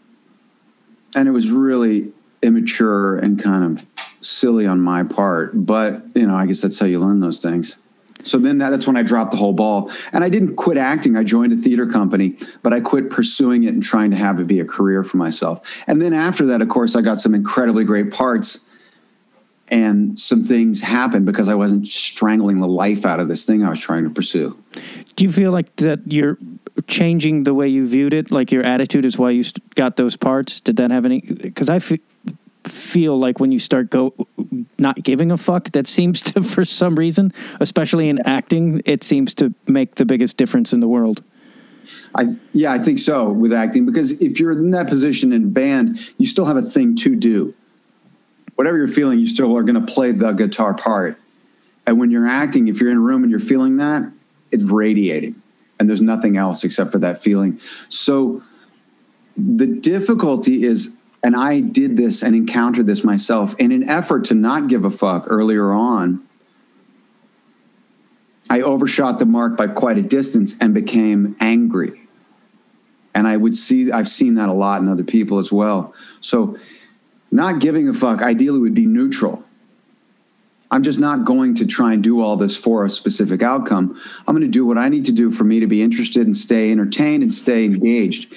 [1.15, 3.85] and it was really immature and kind of
[4.21, 7.77] silly on my part but you know i guess that's how you learn those things
[8.25, 9.91] So then that, that's when I dropped the whole ball.
[10.11, 11.15] And I didn't quit acting.
[11.15, 14.47] I joined a theater company, but I quit pursuing it and trying to have it
[14.47, 15.83] be a career for myself.
[15.85, 18.65] And then after that, of course, I got some incredibly great parts
[19.67, 23.69] and some things happened because I wasn't strangling the life out of this thing I
[23.69, 24.57] was trying to pursue.
[25.15, 26.37] Do you feel like that you're
[26.87, 28.31] changing the way you viewed it?
[28.31, 29.43] Like your attitude is why you
[29.75, 30.59] got those parts?
[30.59, 31.21] Did that have any?
[31.21, 31.93] Because I f-
[32.63, 34.13] feel like when you start go
[34.77, 39.33] not giving a fuck, that seems to, for some reason, especially in acting, it seems
[39.35, 41.23] to make the biggest difference in the world.
[42.15, 45.99] I yeah, I think so with acting because if you're in that position in band,
[46.17, 47.53] you still have a thing to do
[48.55, 51.19] whatever you're feeling, you still are going to play the guitar part.
[51.85, 54.03] And when you're acting, if you're in a room and you're feeling that,
[54.51, 55.41] it's radiating.
[55.79, 57.59] And there's nothing else except for that feeling.
[57.89, 58.41] So
[59.37, 64.33] the difficulty is, and I did this and encountered this myself in an effort to
[64.33, 66.23] not give a fuck earlier on.
[68.49, 72.01] I overshot the mark by quite a distance and became angry.
[73.13, 75.93] And I would see, I've seen that a lot in other people as well.
[76.21, 76.57] So
[77.31, 79.44] not giving a fuck ideally would be neutral.
[80.75, 83.99] I'm just not going to try and do all this for a specific outcome.
[84.27, 86.35] I'm going to do what I need to do for me to be interested and
[86.35, 88.33] stay entertained and stay engaged.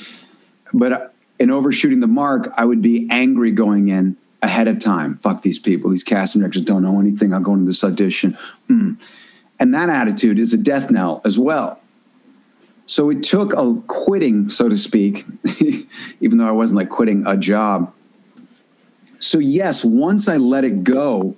[0.73, 5.17] But in overshooting the mark, I would be angry going in ahead of time.
[5.17, 5.91] Fuck these people.
[5.91, 7.35] These casting directors don't know anything.
[7.35, 8.39] I'll go into this audition.
[8.71, 9.01] Mm.
[9.59, 11.81] And that attitude is a death knell as well.
[12.87, 15.25] So it took a quitting, so to speak,
[16.21, 17.93] even though I wasn't like quitting a job
[19.19, 21.37] so, yes, once I let it go,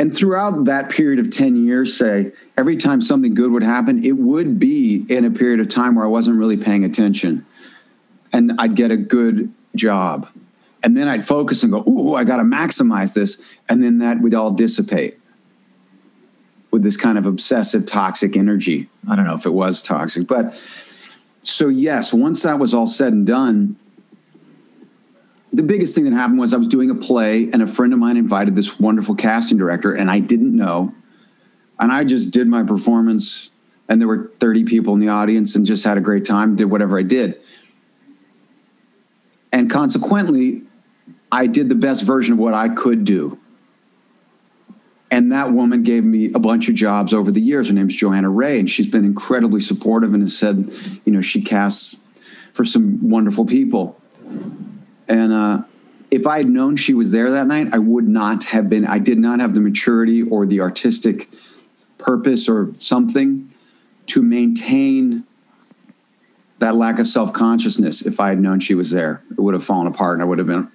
[0.00, 4.16] and throughout that period of 10 years, say, every time something good would happen, it
[4.16, 7.44] would be in a period of time where I wasn't really paying attention.
[8.32, 10.26] And I'd get a good job.
[10.82, 13.44] And then I'd focus and go, ooh, I got to maximize this.
[13.68, 15.18] And then that would all dissipate
[16.70, 18.88] with this kind of obsessive, toxic energy.
[19.06, 20.58] I don't know if it was toxic, but
[21.42, 23.76] so, yes, once that was all said and done,
[25.52, 27.98] the biggest thing that happened was I was doing a play, and a friend of
[27.98, 30.94] mine invited this wonderful casting director, and I didn't know.
[31.78, 33.50] And I just did my performance,
[33.88, 36.66] and there were 30 people in the audience, and just had a great time, did
[36.66, 37.40] whatever I did.
[39.52, 40.62] And consequently,
[41.32, 43.38] I did the best version of what I could do.
[45.10, 47.68] And that woman gave me a bunch of jobs over the years.
[47.68, 50.72] Her name's Johanna Ray, and she's been incredibly supportive and has said,
[51.04, 51.96] you know, she casts
[52.52, 54.00] for some wonderful people.
[55.10, 55.62] And uh,
[56.10, 59.00] if I had known she was there that night, I would not have been, I
[59.00, 61.28] did not have the maturity or the artistic
[61.98, 63.52] purpose or something
[64.06, 65.24] to maintain
[66.60, 68.02] that lack of self consciousness.
[68.02, 70.38] If I had known she was there, it would have fallen apart and I would
[70.38, 70.70] have been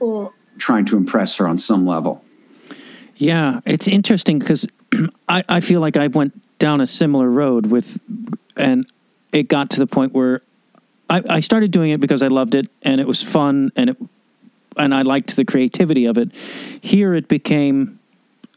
[0.58, 2.24] trying to impress her on some level.
[3.16, 4.68] Yeah, it's interesting because
[5.30, 8.00] I, I feel like I went down a similar road with,
[8.58, 8.86] and
[9.32, 10.42] it got to the point where
[11.10, 13.98] I, I started doing it because I loved it and it was fun and it
[14.78, 16.32] and I liked the creativity of it.
[16.82, 18.00] Here it became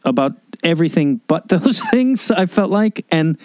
[0.03, 2.31] about everything but those things.
[2.31, 3.37] I felt like, and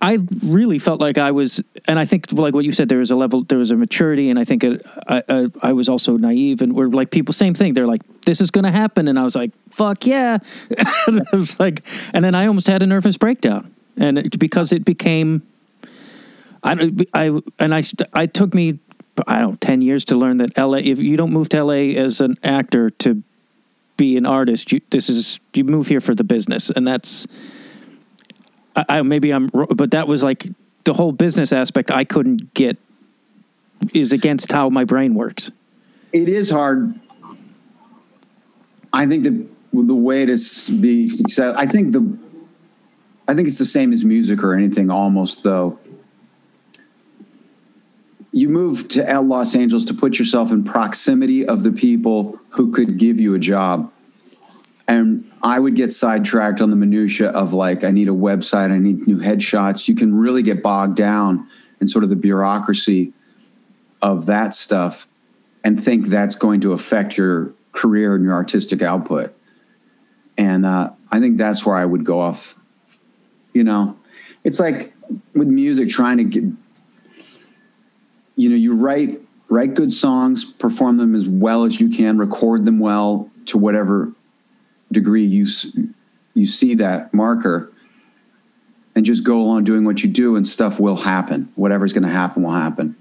[0.00, 3.10] I really felt like I was, and I think like what you said, there was
[3.10, 4.76] a level, there was a maturity, and I think uh,
[5.08, 7.74] I, I was also naive, and we're like people, same thing.
[7.74, 10.38] They're like, this is going to happen, and I was like, fuck yeah,
[11.06, 14.72] and I was like, and then I almost had a nervous breakdown, and it, because
[14.72, 15.42] it became.
[16.66, 17.82] I, I and I
[18.14, 18.78] I took me
[19.26, 22.00] I don't know, 10 years to learn that LA, if you don't move to LA
[22.00, 23.22] as an actor to
[23.96, 26.70] be an artist, you, this is, you move here for the business.
[26.70, 27.26] And that's,
[28.74, 30.46] I, I maybe I'm, but that was like
[30.84, 32.76] the whole business aspect I couldn't get
[33.94, 35.50] is against how my brain works.
[36.12, 36.98] It is hard.
[38.92, 40.36] I think the, the way to
[40.80, 42.18] be successful, I think the,
[43.26, 45.78] I think it's the same as music or anything almost though
[48.34, 52.98] you moved to Los Angeles to put yourself in proximity of the people who could
[52.98, 53.92] give you a job.
[54.88, 58.78] And I would get sidetracked on the minutia of like, I need a website, I
[58.78, 59.86] need new headshots.
[59.86, 61.48] You can really get bogged down
[61.80, 63.12] in sort of the bureaucracy
[64.02, 65.06] of that stuff
[65.62, 69.32] and think that's going to affect your career and your artistic output.
[70.36, 72.58] And uh, I think that's where I would go off.
[73.52, 73.96] You know,
[74.42, 74.92] it's like
[75.34, 76.44] with music, trying to get,
[78.36, 82.64] you know you write write good songs perform them as well as you can record
[82.64, 84.12] them well to whatever
[84.92, 85.46] degree you
[86.34, 87.72] you see that marker
[88.94, 91.52] and just go along doing what you do and stuff will happen.
[91.56, 92.96] Whatever's going to happen will happen.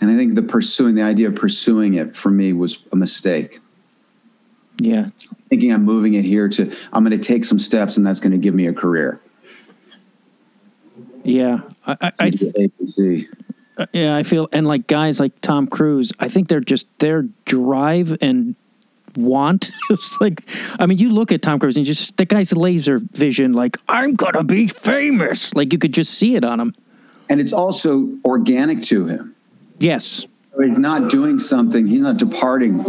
[0.00, 3.58] And i think the pursuing the idea of pursuing it for me was a mistake.
[4.80, 5.08] Yeah.
[5.48, 8.32] Thinking i'm moving it here to i'm going to take some steps and that's going
[8.32, 9.20] to give me a career.
[11.24, 13.28] Yeah, I, I, I ABC.
[13.78, 17.22] Uh, yeah, I feel, and like guys like Tom Cruise, I think they're just their
[17.44, 18.56] drive and
[19.16, 19.70] want.
[19.90, 20.42] it's like,
[20.78, 24.14] I mean, you look at Tom Cruise and just the guy's laser vision, like I'm
[24.14, 25.54] gonna be famous.
[25.54, 26.74] Like you could just see it on him.
[27.30, 29.34] And it's also organic to him.
[29.78, 30.26] Yes,
[30.66, 31.86] He's not doing something.
[31.86, 32.80] He's not departing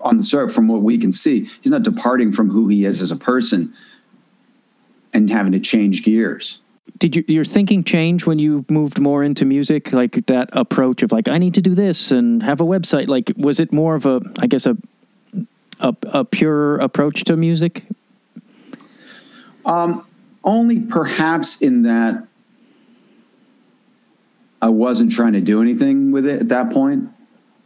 [0.00, 1.48] on the surf from what we can see.
[1.60, 3.74] He's not departing from who he is as a person
[5.12, 6.60] and having to change gears.
[6.98, 9.92] Did you, your thinking change when you moved more into music?
[9.92, 13.08] Like that approach of like I need to do this and have a website.
[13.08, 14.76] Like was it more of a, I guess a,
[15.80, 17.84] a, a pure approach to music?
[19.64, 20.04] um,
[20.42, 22.26] Only perhaps in that
[24.60, 27.10] I wasn't trying to do anything with it at that point.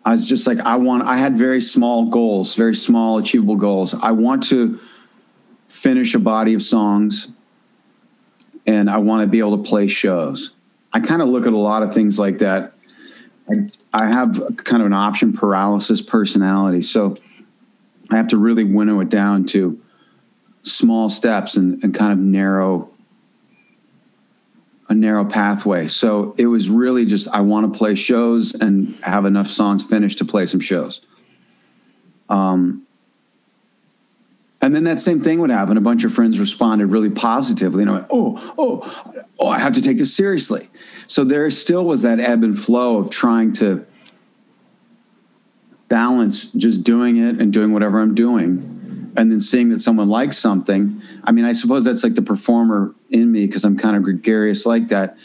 [0.05, 3.95] I was just like, I want, I had very small goals, very small, achievable goals.
[3.95, 4.81] I want to
[5.69, 7.29] finish a body of songs
[8.67, 10.53] and I want to be able to play shows.
[10.93, 12.73] I kind of look at a lot of things like that.
[13.51, 16.81] I, I have kind of an option paralysis personality.
[16.81, 17.17] So
[18.11, 19.81] I have to really winnow it down to
[20.63, 22.89] small steps and, and kind of narrow
[24.89, 25.87] a narrow pathway.
[25.87, 30.19] So it was really just I want to play shows and have enough songs finished
[30.19, 31.01] to play some shows.
[32.29, 32.87] Um,
[34.63, 35.77] and then that same thing would happen.
[35.77, 39.49] A bunch of friends responded really positively, and I went, "Oh, oh, oh!
[39.49, 40.69] I have to take this seriously."
[41.09, 43.85] So there still was that ebb and flow of trying to
[45.89, 50.39] balance just doing it and doing whatever I'm doing, and then seeing that someone likes
[50.39, 51.03] something.
[51.25, 54.65] I mean, I suppose that's like the performer in me because I'm kind of gregarious
[54.65, 55.19] like that.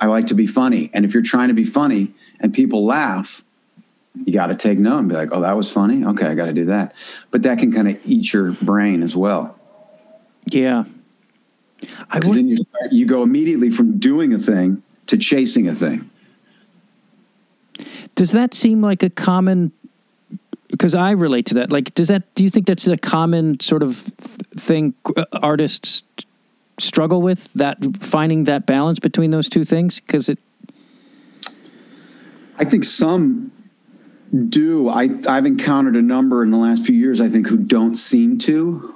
[0.00, 3.43] I like to be funny, and if you're trying to be funny and people laugh,
[4.14, 6.04] you got to take note and be like, "Oh, that was funny.
[6.04, 6.94] Okay, I got to do that."
[7.30, 9.58] But that can kind of eat your brain as well.
[10.46, 10.84] Yeah.
[12.10, 12.58] I Because would, then you,
[12.90, 16.10] you go immediately from doing a thing to chasing a thing.
[18.14, 19.72] does that seem like a common
[20.70, 21.70] because I relate to that.
[21.70, 22.34] Like, does that?
[22.34, 26.02] Do you think that's a common sort of thing uh, artists
[26.78, 27.48] struggle with?
[27.54, 30.00] That finding that balance between those two things?
[30.00, 30.38] Because it,
[32.58, 33.52] I think some
[34.34, 34.88] do.
[34.88, 38.38] I, I've encountered a number in the last few years, I think, who don't seem
[38.38, 38.92] to.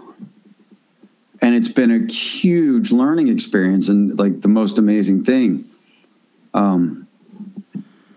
[1.41, 5.65] And it's been a huge learning experience and like the most amazing thing.
[6.53, 7.07] Um,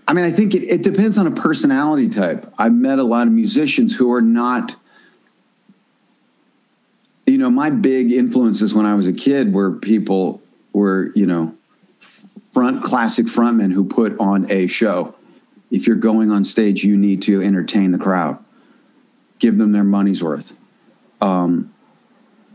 [0.07, 2.51] I mean, I think it, it depends on a personality type.
[2.57, 4.75] I've met a lot of musicians who are not,
[7.27, 10.41] you know, my big influences when I was a kid were people
[10.73, 11.55] were, you know,
[12.41, 15.15] front classic frontmen who put on a show.
[15.71, 18.37] If you're going on stage, you need to entertain the crowd,
[19.39, 20.53] give them their money's worth.
[21.21, 21.73] Um,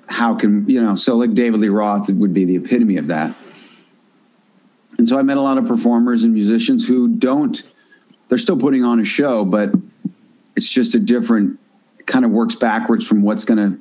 [0.09, 0.95] how can you know?
[0.95, 3.35] So like David Lee Roth would be the epitome of that.
[4.99, 7.63] And so I met a lot of performers and musicians who don't.
[8.29, 9.73] They're still putting on a show, but
[10.55, 11.59] it's just a different.
[12.07, 13.81] Kind of works backwards from what's going to.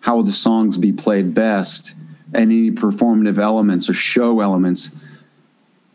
[0.00, 1.94] How will the songs be played best?
[2.32, 4.92] And any performative elements or show elements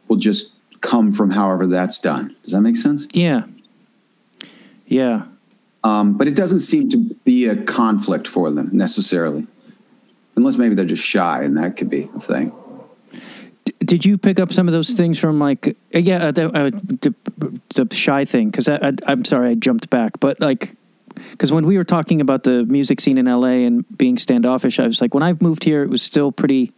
[0.08, 2.36] will just come from however that's done.
[2.44, 3.08] Does that make sense?
[3.12, 3.44] yeah,
[4.88, 5.24] yeah.
[5.84, 9.48] Um, but it doesn't seem to be a conflict for them necessarily,
[10.36, 12.52] unless maybe they're just shy, and that could be a thing.
[13.64, 16.48] D- did you pick up some of those things from like uh, yeah uh, the,
[16.50, 17.14] uh, the,
[17.76, 18.50] the shy thing?
[18.50, 20.72] Because I, I, I'm sorry I jumped back, but like
[21.32, 24.88] because when we were talking about the music scene in LA and being standoffish, I
[24.88, 26.74] was like, when I moved here, it was still pretty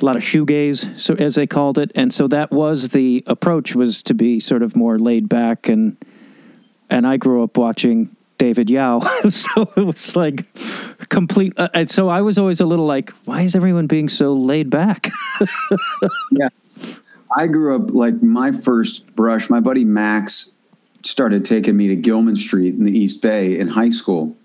[0.00, 3.74] a lot of shoegaze, so as they called it, and so that was the approach
[3.74, 5.96] was to be sort of more laid back and
[6.88, 10.46] and I grew up watching David Yow, so it was like
[11.08, 11.52] complete.
[11.56, 14.70] Uh, and so I was always a little like, why is everyone being so laid
[14.70, 15.10] back?
[16.32, 16.48] Yeah.
[17.36, 20.52] I grew up like my first brush, my buddy Max
[21.02, 24.36] started taking me to Gilman Street in the East Bay in high school.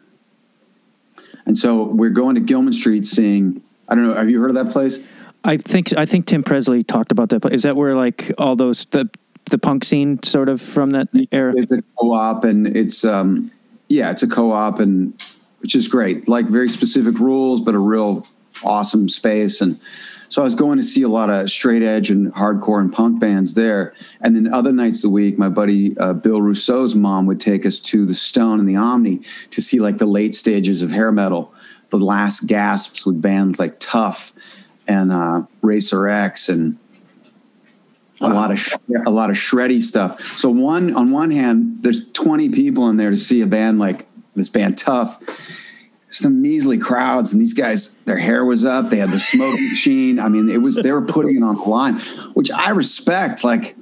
[1.45, 4.55] And so we're going to Gilman Street seeing, I don't know, have you heard of
[4.55, 4.99] that place?
[5.43, 7.51] I think I think Tim Presley talked about that.
[7.51, 9.09] Is that where like all those the
[9.49, 11.53] the punk scene sort of from that era?
[11.55, 13.51] It's a co-op and it's um
[13.87, 15.13] yeah, it's a co-op and
[15.59, 16.27] which is great.
[16.27, 18.27] Like very specific rules, but a real
[18.63, 19.61] awesome space.
[19.61, 19.79] And
[20.29, 23.19] so I was going to see a lot of straight edge and hardcore and punk
[23.19, 23.93] bands there.
[24.21, 27.65] And then other nights of the week, my buddy uh, Bill Rousseau's mom would take
[27.65, 31.11] us to the Stone and the Omni to see like the late stages of hair
[31.11, 31.53] metal,
[31.89, 34.33] the last gasps with bands like Tuff
[34.91, 36.77] and uh, Racer X and
[38.21, 38.73] a lot of sh-
[39.05, 40.37] a lot of shreddy stuff.
[40.37, 44.07] So one on one hand, there's 20 people in there to see a band like
[44.35, 45.17] this band Tuff,
[46.09, 48.89] some measly crowds, and these guys, their hair was up.
[48.89, 50.19] They had the smoke machine.
[50.19, 51.99] I mean, it was they were putting it on the line,
[52.33, 53.43] which I respect.
[53.43, 53.75] Like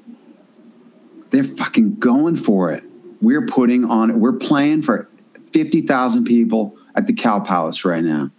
[1.32, 2.84] they're fucking going for it.
[3.22, 4.12] We're putting on.
[4.12, 4.16] it.
[4.16, 5.10] We're playing for
[5.52, 8.32] fifty thousand people at the Cow Palace right now.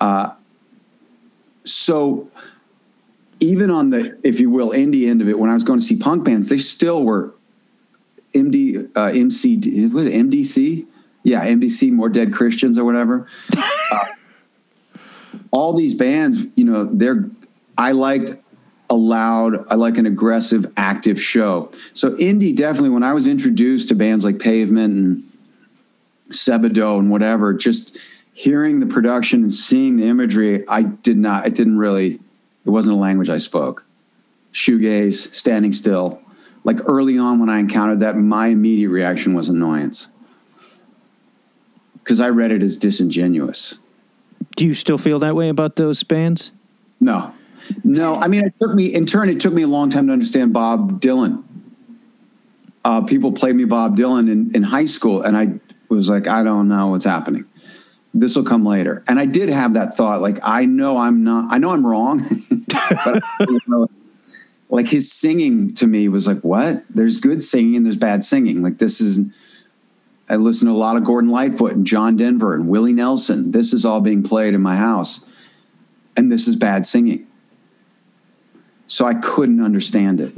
[0.00, 0.30] Uh,
[1.64, 2.30] so
[3.40, 5.84] even on the, if you will, indie end of it, when I was going to
[5.84, 7.34] see punk bands, they still were
[8.34, 9.56] MD, uh, MC,
[9.88, 10.86] was it MDC?
[11.22, 13.26] Yeah, MDC, More Dead Christians or whatever.
[13.92, 14.04] uh,
[15.50, 17.28] all these bands, you know, they're,
[17.76, 18.34] I liked
[18.90, 21.70] a loud, I like an aggressive, active show.
[21.92, 25.22] So indie definitely, when I was introduced to bands like Pavement and
[26.30, 27.98] Sebadoh and whatever, just
[28.38, 32.20] hearing the production and seeing the imagery, I did not, it didn't really,
[32.64, 33.84] it wasn't a language I spoke.
[34.52, 36.22] Shoegaze, standing still.
[36.62, 40.06] Like early on when I encountered that, my immediate reaction was annoyance
[41.94, 43.80] because I read it as disingenuous.
[44.54, 46.52] Do you still feel that way about those bands?
[47.00, 47.34] No,
[47.82, 48.14] no.
[48.14, 49.28] I mean, it took me in turn.
[49.30, 51.42] It took me a long time to understand Bob Dylan.
[52.84, 55.58] Uh, people played me Bob Dylan in, in high school, and I
[55.88, 57.44] was like, I don't know what's happening.
[58.18, 59.04] This will come later.
[59.06, 61.52] And I did have that thought, like, I know I'm not.
[61.52, 62.22] I know I'm wrong,
[63.04, 63.22] but
[64.68, 66.84] like his singing to me was like, what?
[66.90, 68.62] There's good singing, there's bad singing.
[68.62, 69.20] Like this is
[70.28, 73.52] I listen to a lot of Gordon Lightfoot and John Denver and Willie Nelson.
[73.52, 75.24] This is all being played in my house.
[76.16, 77.26] And this is bad singing.
[78.86, 80.34] So I couldn't understand it.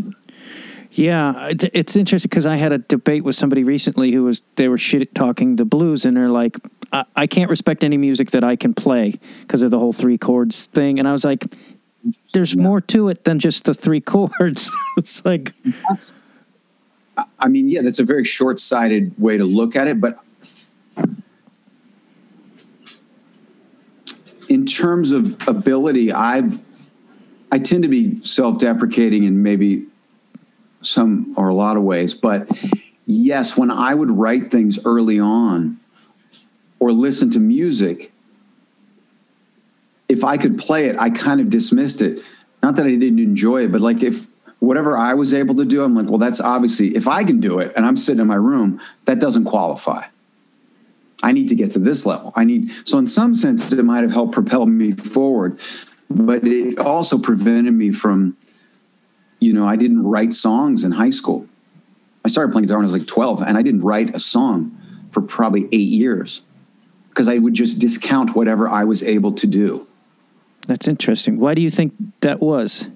[0.92, 4.78] Yeah, it's interesting because I had a debate with somebody recently who was they were
[4.78, 6.56] shit talking the blues, and they're like,
[6.92, 10.18] I, I can't respect any music that I can play because of the whole three
[10.18, 11.46] chords thing, and I was like,
[12.32, 12.62] there's yeah.
[12.62, 14.70] more to it than just the three chords.
[14.96, 15.52] it's like
[15.88, 16.14] that's
[17.38, 20.00] I mean, yeah, that's a very short sighted way to look at it.
[20.00, 20.16] But
[24.48, 26.60] in terms of ability, I've,
[27.52, 29.86] I tend to be self deprecating and maybe
[30.82, 32.14] some or a lot of ways.
[32.14, 32.48] But
[33.06, 35.78] yes, when I would write things early on
[36.78, 38.12] or listen to music,
[40.08, 42.20] if I could play it, I kind of dismissed it.
[42.62, 44.26] Not that I didn't enjoy it, but like if
[44.58, 47.58] whatever I was able to do, I'm like, well, that's obviously, if I can do
[47.60, 50.04] it and I'm sitting in my room, that doesn't qualify.
[51.22, 52.32] I need to get to this level.
[52.34, 55.58] I need, so in some sense, it might have helped propel me forward,
[56.10, 58.36] but it also prevented me from,
[59.40, 61.46] you know, I didn't write songs in high school.
[62.24, 64.76] I started playing guitar when I was like 12, and I didn't write a song
[65.10, 66.42] for probably eight years
[67.08, 69.86] because I would just discount whatever I was able to do.
[70.66, 71.40] That's interesting.
[71.40, 72.88] Why do you think that was?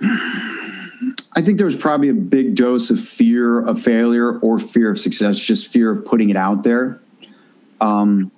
[0.00, 4.98] I think there was probably a big dose of fear of failure or fear of
[4.98, 7.00] success, just fear of putting it out there.
[7.80, 8.32] Um,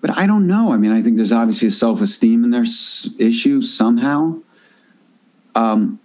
[0.00, 0.72] but I don't know.
[0.72, 2.64] I mean, I think there's obviously a self esteem in there
[3.18, 4.40] issue somehow.
[5.54, 6.00] Um,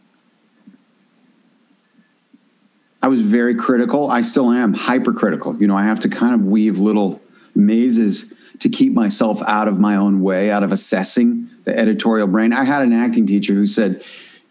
[3.01, 4.09] I was very critical.
[4.09, 5.55] I still am hypercritical.
[5.59, 7.21] You know, I have to kind of weave little
[7.55, 12.51] mazes to keep myself out of my own way, out of assessing the editorial brain.
[12.51, 14.03] I had an acting teacher who said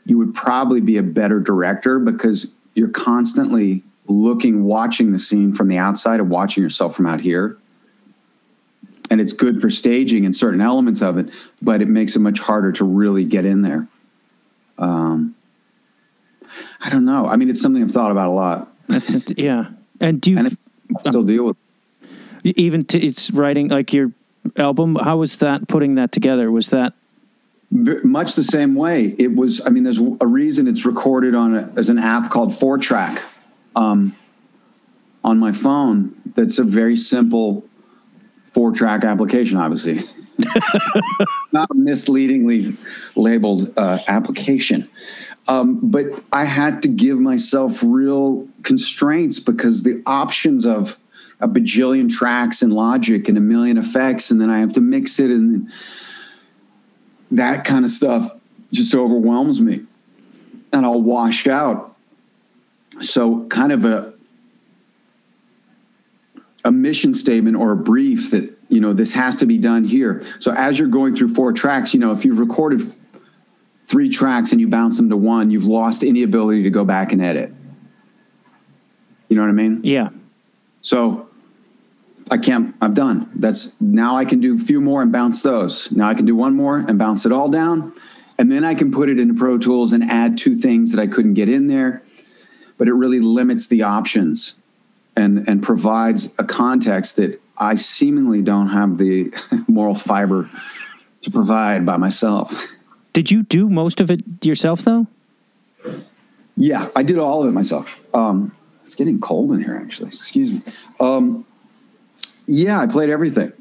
[0.07, 5.69] you would probably be a better director because you're constantly looking, watching the scene from
[5.69, 7.59] the outside and watching yourself from out here.
[9.11, 11.31] And it's good for staging and certain elements of it,
[11.61, 13.89] but it makes it much harder to really get in there.
[14.79, 15.35] Um,
[16.81, 17.27] I don't know.
[17.27, 18.73] I mean, it's something I've thought about a lot.
[18.89, 19.67] That's, yeah.
[20.01, 20.57] And do you and
[21.01, 21.57] still deal with
[22.45, 24.13] even to it's writing like your
[24.57, 26.95] album how was that putting that together was that
[27.71, 31.73] much the same way it was i mean there's a reason it's recorded on a,
[31.77, 33.23] as an app called four track
[33.77, 34.17] um,
[35.23, 37.65] on my phone that's a very simple
[38.45, 39.99] four track application obviously
[41.53, 42.77] not misleadingly
[43.17, 44.89] labeled uh, application
[45.49, 50.99] um, but i had to give myself real constraints because the options of
[51.41, 55.19] a bajillion tracks and logic and a million effects, and then I have to mix
[55.21, 55.71] it, and
[57.31, 58.31] that kind of stuff
[58.73, 59.83] just overwhelms me,
[60.73, 61.97] and I'll wash out.
[63.01, 64.15] So, kind of a
[66.65, 70.23] a mission statement or a brief that you know this has to be done here.
[70.39, 72.81] So, as you're going through four tracks, you know if you've recorded
[73.87, 77.13] three tracks and you bounce them to one, you've lost any ability to go back
[77.13, 77.53] and edit.
[79.29, 79.81] You know what I mean?
[79.83, 80.11] Yeah.
[80.83, 81.29] So
[82.31, 83.31] I can't, I'm done.
[83.35, 85.91] That's now I can do a few more and bounce those.
[85.91, 87.95] Now I can do one more and bounce it all down.
[88.39, 91.07] And then I can put it into Pro Tools and add two things that I
[91.07, 92.03] couldn't get in there.
[92.77, 94.57] But it really limits the options.
[95.17, 99.33] and and provides a context that I seemingly don't have the
[99.69, 100.49] moral fiber
[101.23, 102.75] to provide by myself.
[103.13, 105.07] Did you do most of it yourself though?
[106.57, 108.01] Yeah, I did all of it myself.
[108.15, 108.53] Um,
[108.83, 110.09] it's getting cold in here, actually.
[110.09, 110.73] Excuse me.
[110.99, 111.47] Um,
[112.47, 113.53] yeah, I played everything.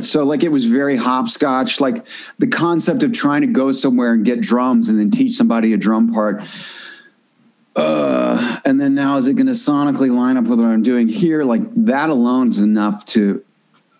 [0.00, 1.80] So, like, it was very hopscotch.
[1.80, 2.06] Like,
[2.38, 5.76] the concept of trying to go somewhere and get drums and then teach somebody a
[5.76, 6.42] drum part.
[7.74, 11.08] Uh, and then now, is it going to sonically line up with what I'm doing
[11.08, 11.42] here?
[11.44, 13.44] Like, that alone is enough to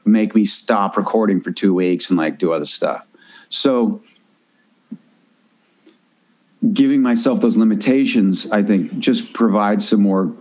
[0.04, 3.06] make me stop recording for two weeks and like do other stuff.
[3.48, 4.02] So,
[6.72, 10.32] giving myself those limitations, I think, just provides some more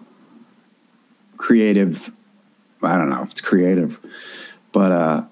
[1.38, 2.12] creative.
[2.84, 4.00] I don't know if it's creative,
[4.72, 5.26] but uh,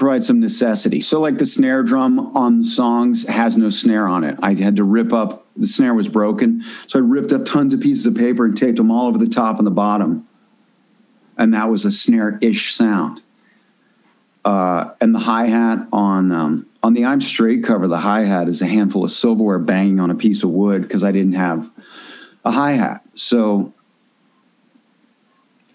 [0.00, 0.98] provide some necessity.
[1.02, 4.38] So, like the snare drum on the songs has no snare on it.
[4.42, 7.82] I had to rip up the snare was broken, so I ripped up tons of
[7.82, 10.26] pieces of paper and taped them all over the top and the bottom,
[11.36, 13.20] and that was a snare-ish sound.
[14.42, 18.48] Uh, and the hi hat on um, on the I'm Straight cover, the hi hat
[18.48, 21.70] is a handful of silverware banging on a piece of wood because I didn't have
[22.42, 23.04] a hi hat.
[23.16, 23.74] So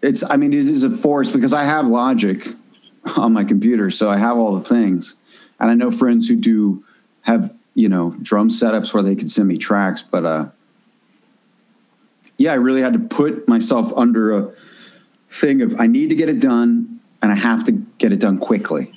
[0.01, 2.43] it's I mean it is a force because I have Logic
[3.17, 5.15] on my computer, so I have all the things,
[5.59, 6.83] and I know friends who do
[7.21, 10.49] have you know drum setups where they can send me tracks, but uh,
[12.37, 14.53] yeah, I really had to put myself under a
[15.29, 18.37] thing of I need to get it done and I have to get it done
[18.37, 18.91] quickly.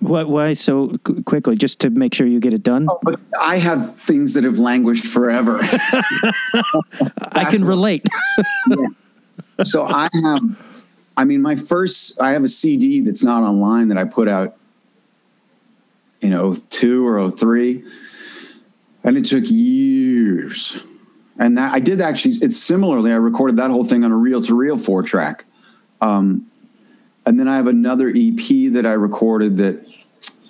[0.00, 1.56] Why, why so quickly?
[1.56, 2.86] Just to make sure you get it done?
[2.90, 5.58] Oh, but I have things that have languished forever.
[7.32, 8.06] I can relate.
[8.68, 8.86] yeah.
[9.62, 10.73] So I have,
[11.16, 14.56] I mean, my first, I have a CD that's not online that I put out
[16.20, 17.84] in 02 or 03.
[19.04, 20.82] And it took years.
[21.38, 24.40] And that I did actually, it's similarly, I recorded that whole thing on a reel
[24.42, 25.44] to reel four track.
[26.00, 26.50] Um,
[27.26, 29.86] and then I have another EP that I recorded that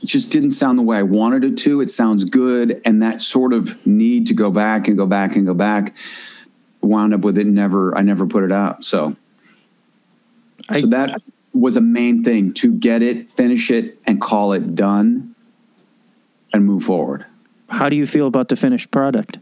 [0.05, 1.81] just didn't sound the way I wanted it to.
[1.81, 2.81] It sounds good.
[2.85, 5.95] And that sort of need to go back and go back and go back
[6.85, 8.85] wound up with it never, I never put it out.
[8.85, 9.17] So,
[10.69, 14.75] I, so that was a main thing to get it, finish it, and call it
[14.75, 15.35] done
[16.53, 17.27] and move forward.
[17.69, 19.39] How do you feel about the finished product?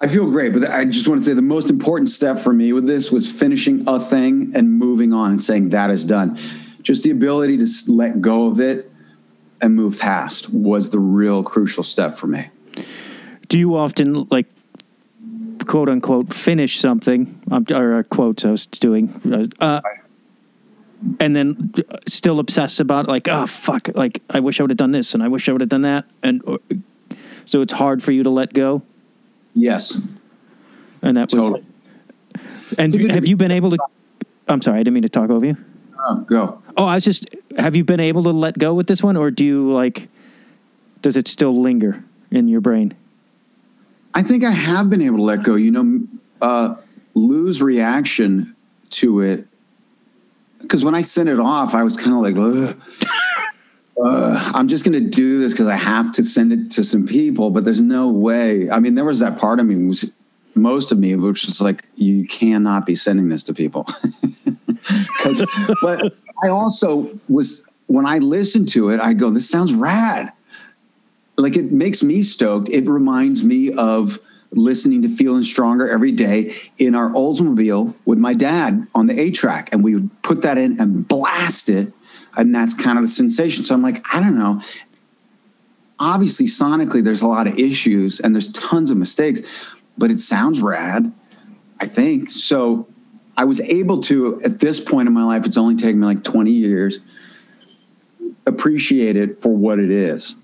[0.00, 2.72] I feel great, but I just want to say the most important step for me
[2.72, 6.38] with this was finishing a thing and moving on and saying that is done
[6.86, 8.88] just the ability to let go of it
[9.60, 12.48] and move past was the real crucial step for me.
[13.48, 14.46] Do you often like
[15.66, 19.20] quote unquote finish something um, or uh, quotes I was doing
[19.60, 19.80] uh, uh,
[21.20, 21.72] and then
[22.06, 25.22] still obsessed about like oh fuck like I wish I would have done this and
[25.22, 26.42] I wish I would have done that and
[27.44, 28.82] so it's hard for you to let go.
[29.54, 30.00] Yes.
[31.02, 31.64] And that was totally.
[32.32, 33.78] was And have you been able to
[34.48, 35.56] I'm sorry, I didn't mean to talk over you.
[35.98, 36.62] Oh, go.
[36.76, 37.28] Oh, I was just.
[37.58, 40.08] Have you been able to let go with this one, or do you like?
[41.02, 42.94] Does it still linger in your brain?
[44.14, 45.56] I think I have been able to let go.
[45.56, 46.06] You know,
[46.40, 46.76] uh,
[47.14, 48.54] Lou's reaction
[48.90, 49.45] to it,
[50.60, 52.36] because when I sent it off, I was kind of like,
[54.04, 57.06] uh, I'm just going to do this because I have to send it to some
[57.06, 58.70] people, but there's no way.
[58.70, 60.12] I mean, there was that part of me was
[60.54, 63.86] most of me, which was like, you cannot be sending this to people.
[65.16, 65.44] Because,
[65.82, 70.32] but I also was when I listened to it, I go, this sounds rad.
[71.36, 72.68] Like it makes me stoked.
[72.68, 74.20] It reminds me of
[74.56, 79.34] listening to Feeling Stronger every day in our Oldsmobile with my dad on the eight
[79.34, 81.92] track, and we would put that in and blast it,
[82.36, 83.64] and that's kind of the sensation.
[83.64, 84.60] So I'm like, I don't know.
[85.98, 89.40] Obviously, sonically, there's a lot of issues and there's tons of mistakes,
[89.96, 91.10] but it sounds rad.
[91.80, 92.86] I think so.
[93.36, 96.24] I was able to, at this point in my life, it's only taken me like
[96.24, 97.00] 20 years,
[98.46, 100.36] appreciate it for what it is.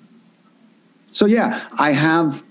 [1.07, 2.43] So, yeah, I have,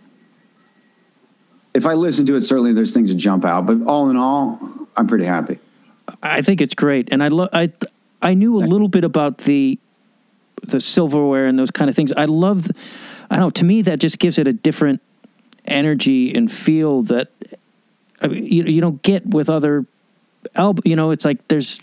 [1.74, 4.60] if I listen to it, certainly there's things that jump out, but all in all,
[4.98, 5.60] I'm pretty happy.
[6.22, 7.10] I think it's great.
[7.12, 7.72] And I, lo- I,
[8.22, 9.80] I knew a little bit about the,
[10.64, 12.12] the silverware and those kind of things.
[12.14, 12.68] I love,
[13.30, 15.02] I don't know, to me, that just gives it a different
[15.66, 17.30] energy and feel that
[18.22, 19.86] I mean, you, you don't get with other
[20.56, 20.84] album.
[20.86, 21.80] You know, it's like there's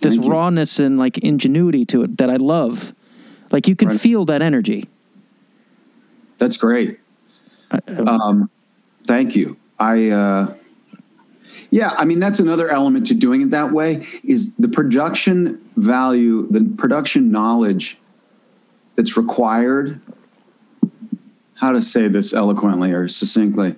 [0.00, 2.92] this rawness and like ingenuity to it that I love.
[3.50, 4.00] Like you can right.
[4.00, 4.88] feel that energy.
[6.38, 6.98] That's great.
[7.70, 8.50] um,
[9.06, 9.56] thank you.
[9.78, 10.54] I, uh,
[11.70, 16.46] yeah, I mean that's another element to doing it that way is the production value,
[16.48, 17.98] the production knowledge
[18.94, 20.00] that's required.
[21.56, 23.76] How to say this eloquently or succinctly?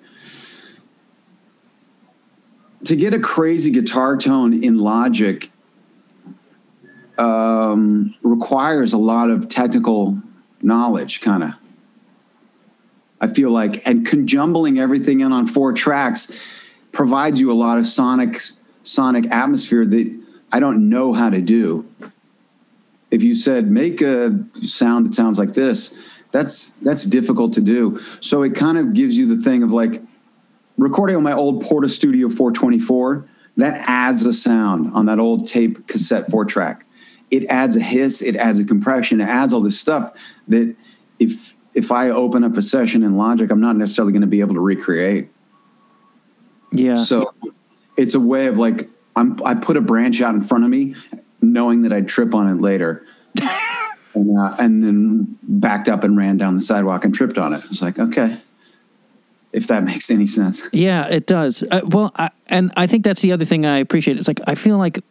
[2.87, 5.51] to get a crazy guitar tone in Logic
[7.18, 10.18] um, requires a lot of technical
[10.62, 11.55] knowledge, kind of.
[13.21, 16.39] I feel like, and conjumbling everything in on four tracks
[16.93, 18.39] provides you a lot of sonic
[18.83, 21.87] sonic atmosphere that I don't know how to do.
[23.11, 27.99] If you said make a sound that sounds like this, that's that's difficult to do.
[28.21, 30.03] So it kind of gives you the thing of like
[30.77, 33.29] recording on my old Portastudio 424.
[33.57, 36.85] That adds a sound on that old tape cassette four track.
[37.31, 40.12] It adds a hiss, it adds a compression, it adds all this stuff
[40.49, 40.77] that
[41.19, 44.41] if if I open up a session in Logic, I'm not necessarily going to be
[44.41, 45.29] able to recreate.
[46.72, 46.95] Yeah.
[46.95, 47.35] So
[47.97, 50.97] it's a way of like I'm I put a branch out in front of me,
[51.43, 53.07] knowing that I'd trip on it later.
[54.14, 57.62] and, uh, and then backed up and ran down the sidewalk and tripped on it.
[57.70, 58.39] It's like, okay,
[59.53, 60.66] if that makes any sense.
[60.72, 61.62] Yeah, it does.
[61.70, 64.16] Uh, well, I, and I think that's the other thing I appreciate.
[64.16, 65.05] It's like I feel like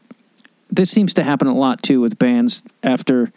[0.71, 3.31] this seems to happen a lot too with bands after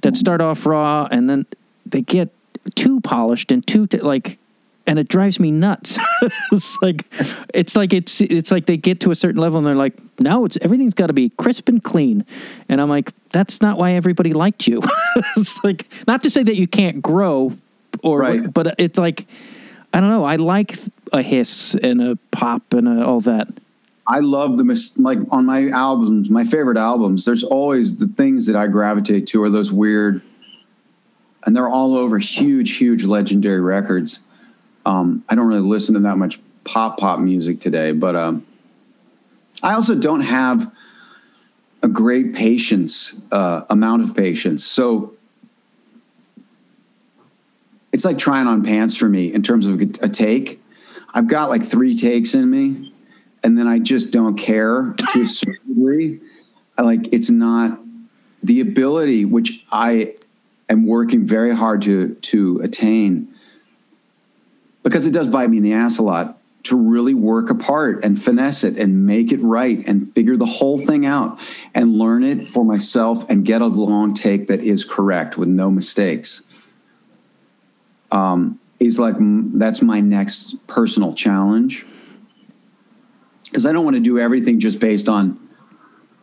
[0.00, 1.46] that start off raw and then
[1.86, 2.30] they get
[2.74, 4.38] too polished and too t- like
[4.86, 5.98] and it drives me nuts.
[6.52, 7.06] it's like
[7.54, 10.44] it's like it's it's like they get to a certain level and they're like, now
[10.44, 12.24] it's everything's got to be crisp and clean.
[12.68, 14.82] And I'm like, that's not why everybody liked you.
[15.36, 17.56] it's like not to say that you can't grow
[18.02, 18.52] or Right.
[18.52, 19.26] but it's like
[19.94, 20.24] I don't know.
[20.24, 20.76] I like
[21.12, 23.48] a hiss and a pop and a, all that.
[24.06, 27.24] I love the mis- like on my albums, my favorite albums.
[27.24, 30.20] There's always the things that I gravitate to are those weird,
[31.44, 34.20] and they're all over huge, huge legendary records.
[34.86, 38.46] Um, I don't really listen to that much pop pop music today, but um,
[39.62, 40.72] I also don't have
[41.82, 44.64] a great patience uh, amount of patience.
[44.64, 45.14] So
[47.92, 50.60] it's like trying on pants for me in terms of a take.
[51.12, 52.92] I've got like three takes in me,
[53.44, 56.20] and then I just don't care to a certain degree.
[56.76, 57.78] I like it's not
[58.42, 60.14] the ability which I
[60.68, 63.34] am working very hard to to attain.
[64.82, 68.20] Because it does bite me in the ass a lot to really work apart and
[68.20, 71.38] finesse it and make it right and figure the whole thing out
[71.74, 75.70] and learn it for myself and get a long take that is correct with no
[75.70, 76.42] mistakes.
[78.10, 81.86] Um, is like that's my next personal challenge.
[83.44, 85.38] Because I don't want to do everything just based on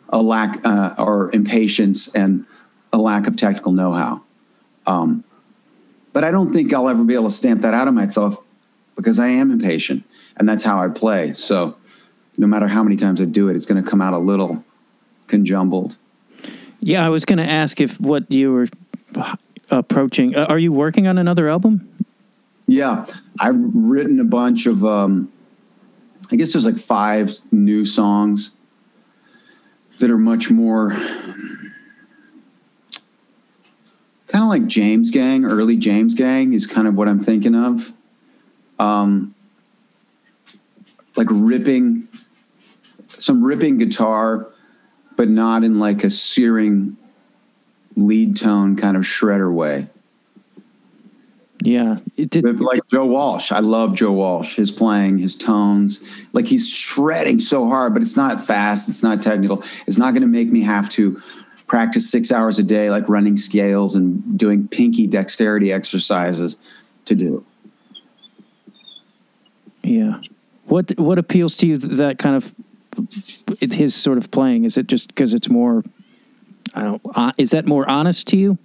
[0.09, 2.45] a lack uh, or impatience and
[2.91, 4.23] a lack of technical know-how.
[4.87, 5.23] Um,
[6.13, 8.37] but I don't think I'll ever be able to stamp that out of myself
[8.95, 10.03] because I am impatient
[10.37, 11.33] and that's how I play.
[11.33, 11.77] So
[12.37, 14.63] no matter how many times I do it, it's going to come out a little
[15.27, 15.97] conjumbled.
[16.79, 18.67] Yeah, I was going to ask if what you were
[19.69, 20.35] approaching.
[20.35, 21.87] Uh, are you working on another album?
[22.67, 23.05] Yeah,
[23.39, 24.83] I've written a bunch of.
[24.83, 25.31] Um,
[26.31, 28.51] I guess there's like five new songs
[29.99, 30.93] that are much more
[34.31, 37.91] kind of like James Gang, early James Gang is kind of what I'm thinking of.
[38.79, 39.35] Um,
[41.17, 42.07] like ripping,
[43.09, 44.47] some ripping guitar,
[45.17, 46.95] but not in like a searing
[47.97, 49.87] lead tone kind of shredder way.
[51.63, 54.55] Yeah, it did, like Joe Walsh, I love Joe Walsh.
[54.55, 56.03] His playing, his tones,
[56.33, 58.89] like he's shredding so hard, but it's not fast.
[58.89, 59.61] It's not technical.
[59.85, 61.21] It's not going to make me have to
[61.71, 66.57] practice six hours a day, like running scales and doing pinky dexterity exercises
[67.05, 67.45] to do.
[69.81, 70.19] yeah.
[70.65, 72.53] What what appeals to you that kind of
[73.71, 74.65] his sort of playing?
[74.65, 75.83] Is it just because it's more?
[76.73, 77.01] I don't.
[77.15, 78.57] Uh, is that more honest to you?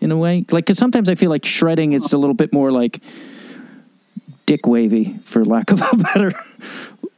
[0.00, 2.70] In a way, like because sometimes I feel like shredding is a little bit more
[2.70, 3.02] like
[4.46, 6.30] dick wavy, for lack of a better.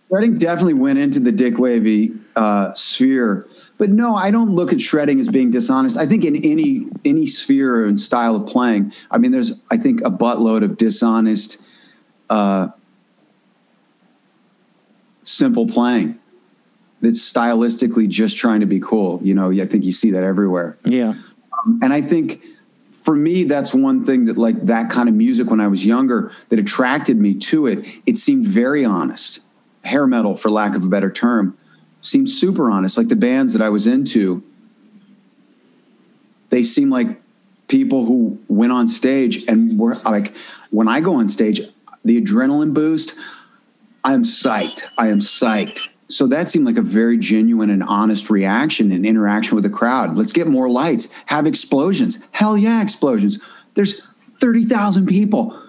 [0.08, 3.46] Shredding definitely went into the Dick Wavy uh, sphere,
[3.78, 5.96] but no, I don't look at shredding as being dishonest.
[5.96, 10.00] I think in any any sphere and style of playing, I mean, there's I think
[10.00, 11.62] a buttload of dishonest,
[12.28, 12.68] uh,
[15.22, 16.18] simple playing
[17.00, 19.20] that's stylistically just trying to be cool.
[19.22, 20.76] You know, I think you see that everywhere.
[20.84, 21.14] Yeah,
[21.64, 22.42] Um, and I think
[22.92, 26.32] for me, that's one thing that like that kind of music when I was younger
[26.48, 27.86] that attracted me to it.
[28.06, 29.40] It seemed very honest.
[29.84, 31.56] Hair metal, for lack of a better term,
[32.00, 32.96] seemed super honest.
[32.96, 34.42] Like the bands that I was into,
[36.50, 37.20] they seem like
[37.68, 40.34] people who went on stage and were like,
[40.70, 41.60] when I go on stage,
[42.04, 43.14] the adrenaline boost,
[44.04, 44.84] I'm psyched.
[44.96, 45.80] I am psyched.
[46.08, 50.16] So that seemed like a very genuine and honest reaction and interaction with the crowd.
[50.16, 52.26] Let's get more lights, have explosions.
[52.32, 53.38] Hell yeah, explosions.
[53.74, 54.00] There's
[54.38, 55.60] 30,000 people.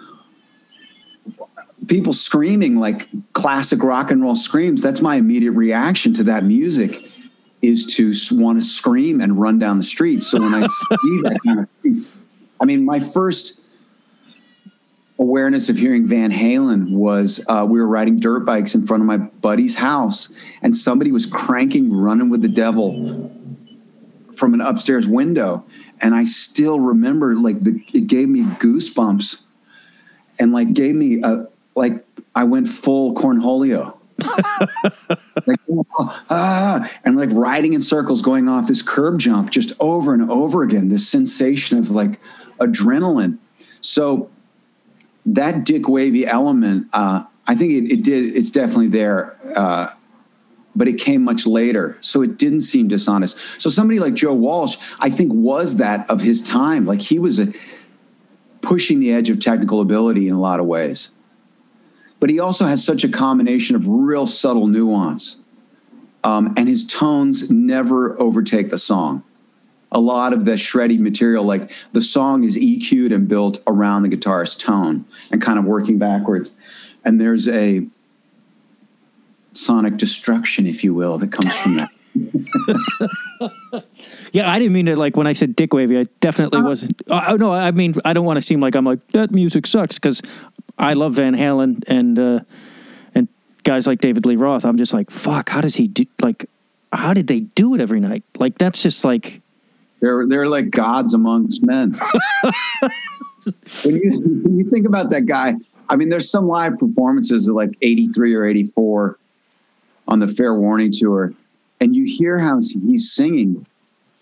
[1.90, 7.04] People screaming like classic rock and roll screams, that's my immediate reaction to that music
[7.62, 10.24] is to want to scream and run down the street.
[10.24, 12.06] So when I see that kind of thing,
[12.62, 13.60] I mean, my first
[15.18, 19.08] awareness of hearing Van Halen was uh, we were riding dirt bikes in front of
[19.08, 20.30] my buddy's house,
[20.62, 23.32] and somebody was cranking "Running with the Devil"
[24.36, 25.66] from an upstairs window,
[26.02, 29.42] and I still remember like the it gave me goosebumps,
[30.40, 31.48] and like gave me a
[31.80, 32.06] like
[32.36, 33.96] I went full Cornholio.
[35.48, 40.14] like oh, ah, and like riding in circles going off this curb jump just over
[40.14, 42.20] and over again this sensation of like
[42.60, 43.38] adrenaline.
[43.80, 44.30] So
[45.26, 49.88] that dick wavy element uh, i think it, it, did it's definitely there uh,
[50.76, 51.98] but it came much later.
[52.00, 53.38] So it didn't seem dishonest.
[53.62, 56.86] So somebody like joe walsh i think was that of his time.
[56.86, 57.54] Like he was a,
[58.62, 61.12] pushing the edge of technical ability in a lot of ways
[62.20, 65.38] but he also has such a combination of real subtle nuance.
[66.24, 69.24] Um, and his tones never overtake the song.
[69.92, 74.10] A lot of the shreddy material, like the song is EQ'd and built around the
[74.10, 76.56] guitarist's tone and kind of working backwards.
[77.04, 77.88] And there's a
[79.54, 81.90] sonic destruction, if you will, that comes from that.
[84.32, 85.98] yeah, I didn't mean it like when I said dick wavy.
[86.00, 87.02] I definitely uh, wasn't.
[87.08, 89.98] Oh no, I mean I don't want to seem like I'm like that music sucks
[89.98, 90.22] because
[90.80, 92.40] I love Van Halen and uh,
[93.14, 93.28] and
[93.64, 94.66] guys like David Lee Roth.
[94.66, 95.50] I'm just like, fuck.
[95.50, 96.06] How does he do?
[96.22, 96.46] Like,
[96.94, 98.24] how did they do it every night?
[98.38, 99.42] Like, that's just like
[100.00, 101.92] they're they're like gods amongst men.
[103.84, 105.56] when you when you think about that guy,
[105.90, 109.20] I mean, there's some live performances of like '83 or '84
[110.08, 111.34] on the Fair Warning tour,
[111.82, 113.66] and you hear how he's singing,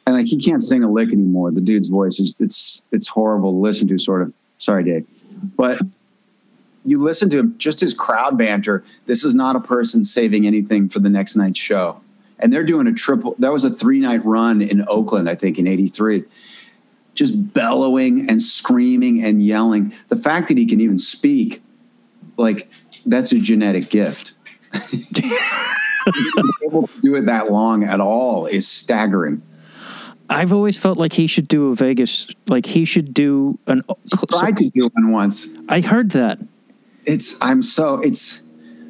[0.08, 1.52] and like he can't sing a lick anymore.
[1.52, 4.00] The dude's voice is it's it's horrible to listen to.
[4.00, 4.34] Sort of.
[4.58, 5.06] Sorry, Dave,
[5.56, 5.80] but
[6.88, 8.82] you listen to him, just his crowd banter.
[9.08, 12.00] This is not a person saving anything for the next night's show.
[12.40, 15.60] And they're doing a triple, that was a three night run in Oakland, I think,
[15.60, 16.24] in 83.
[17.14, 19.94] Just bellowing and screaming and yelling.
[20.08, 21.62] The fact that he can even speak,
[22.38, 22.70] like,
[23.06, 24.32] that's a genetic gift.
[26.66, 29.42] able to do it that long at all is staggering.
[30.30, 33.84] I've always felt like he should do a Vegas, like he should do an.
[34.10, 35.50] He tried to do one once.
[35.68, 36.40] I heard that
[37.08, 38.44] it's I'm so it's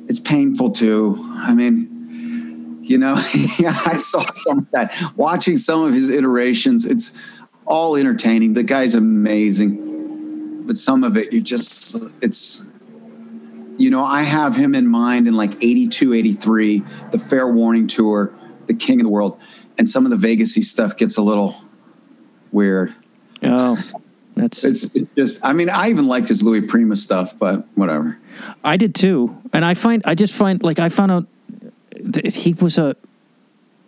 [0.07, 1.17] it's painful too.
[1.35, 4.93] I mean, you know, I saw some of that.
[5.15, 7.21] Watching some of his iterations, it's
[7.65, 8.53] all entertaining.
[8.53, 12.65] The guy's amazing, but some of it you just it's
[13.77, 18.33] you know, I have him in mind in like 82, 83, the Fair Warning tour,
[18.65, 19.39] the King of the World,
[19.77, 21.55] and some of the Vegasy stuff gets a little
[22.51, 22.95] weird.
[23.43, 23.77] Oh.
[24.37, 25.45] That's it's, it's, just.
[25.45, 28.17] I mean, I even liked his Louis Prima stuff, but whatever.
[28.63, 31.27] I did too, and I find I just find like I found out
[32.01, 32.95] that he was a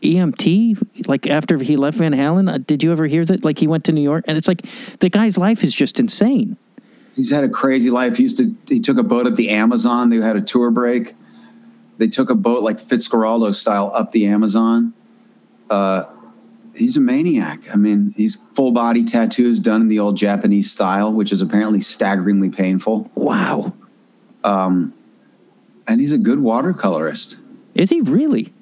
[0.01, 1.07] EMT.
[1.07, 3.43] Like after he left Van Halen, uh, did you ever hear that?
[3.43, 4.63] Like he went to New York, and it's like
[4.99, 6.57] the guy's life is just insane.
[7.15, 8.17] He's had a crazy life.
[8.17, 8.55] He used to.
[8.67, 10.09] He took a boat up the Amazon.
[10.09, 11.13] They had a tour break.
[11.97, 14.93] They took a boat like Fitzcarraldo style up the Amazon.
[15.69, 16.05] Uh,
[16.79, 17.71] he's a maniac.
[17.71, 21.81] I mean, he's full body tattoos done in the old Japanese style, which is apparently
[21.81, 23.11] staggeringly painful.
[23.13, 23.73] Wow.
[24.43, 24.93] Um,
[25.87, 27.35] and he's a good watercolorist.
[27.75, 28.53] Is he really?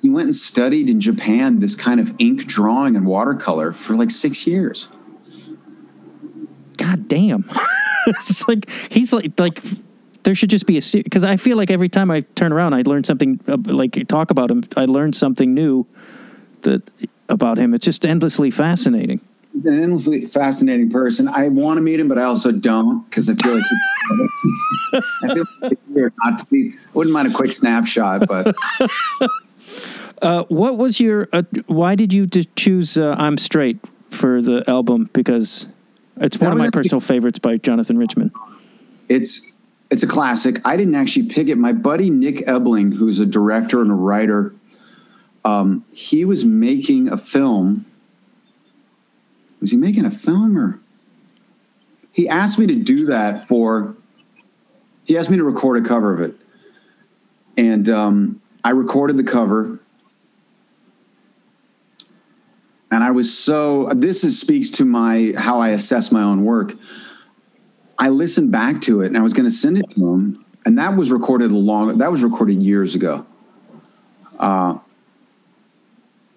[0.00, 4.10] He went and studied in Japan this kind of ink drawing and watercolor for like
[4.10, 4.88] six years.
[6.76, 7.44] God damn.
[8.06, 9.60] it's like he's like like
[10.24, 12.82] there should just be a because I feel like every time I turn around I
[12.82, 15.86] learn something uh, like talk about him I learn something new
[16.62, 16.82] that
[17.28, 17.74] about him.
[17.74, 19.20] It's just endlessly fascinating.
[19.64, 21.28] An endlessly fascinating person.
[21.28, 25.34] I want to meet him, but I also don't because I feel like he, I
[25.34, 26.72] feel like not to be.
[26.74, 28.54] I wouldn't mind a quick snapshot, but.
[30.22, 31.28] Uh, what was your?
[31.32, 33.78] Uh, why did you choose uh, "I'm Straight"
[34.10, 35.10] for the album?
[35.12, 35.66] Because
[36.18, 38.32] it's one of my personal favorites by Jonathan Richman.
[39.08, 39.54] It's
[39.90, 40.60] it's a classic.
[40.64, 41.56] I didn't actually pick it.
[41.56, 44.54] My buddy Nick Ebling, who's a director and a writer
[45.44, 47.86] um, he was making a film.
[49.60, 50.80] Was he making a film or?
[52.12, 53.96] He asked me to do that for.
[55.04, 56.36] He asked me to record a cover of it,
[57.56, 59.80] and um, I recorded the cover.
[62.90, 63.88] And I was so.
[63.94, 66.74] This is, speaks to my how I assess my own work.
[67.98, 70.78] I listened back to it, and I was going to send it to him, and
[70.78, 71.98] that was recorded long.
[71.98, 73.26] That was recorded years ago.
[74.38, 74.78] Uh,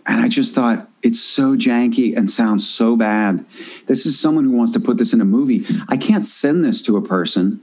[0.08, 3.46] and I just thought, it's so janky and sounds so bad.
[3.88, 5.66] This is someone who wants to put this in a movie.
[5.90, 7.62] I can't send this to a person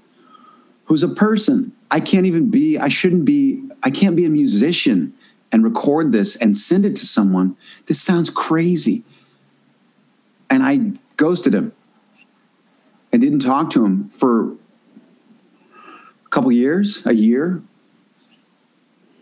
[0.84, 1.72] who's a person.
[1.90, 5.14] I can't even be, I shouldn't be, I can't be a musician
[5.52, 7.56] and record this and send it to someone.
[7.86, 9.04] This sounds crazy.
[10.50, 11.72] And I ghosted him
[13.12, 17.62] and didn't talk to him for a couple years, a year.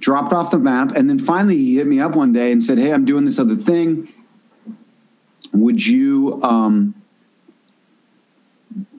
[0.02, 0.92] Dropped off the map.
[0.96, 3.38] And then finally he hit me up one day and said, Hey, I'm doing this
[3.38, 4.08] other thing.
[5.52, 6.94] Would you, um,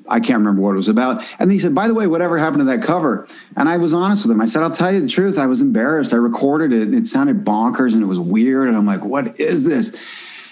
[0.07, 1.23] I can't remember what it was about.
[1.39, 3.27] And he said, by the way, whatever happened to that cover?
[3.55, 4.41] And I was honest with him.
[4.41, 5.37] I said, I'll tell you the truth.
[5.37, 6.13] I was embarrassed.
[6.13, 8.67] I recorded it and it sounded bonkers and it was weird.
[8.67, 9.95] And I'm like, what is this?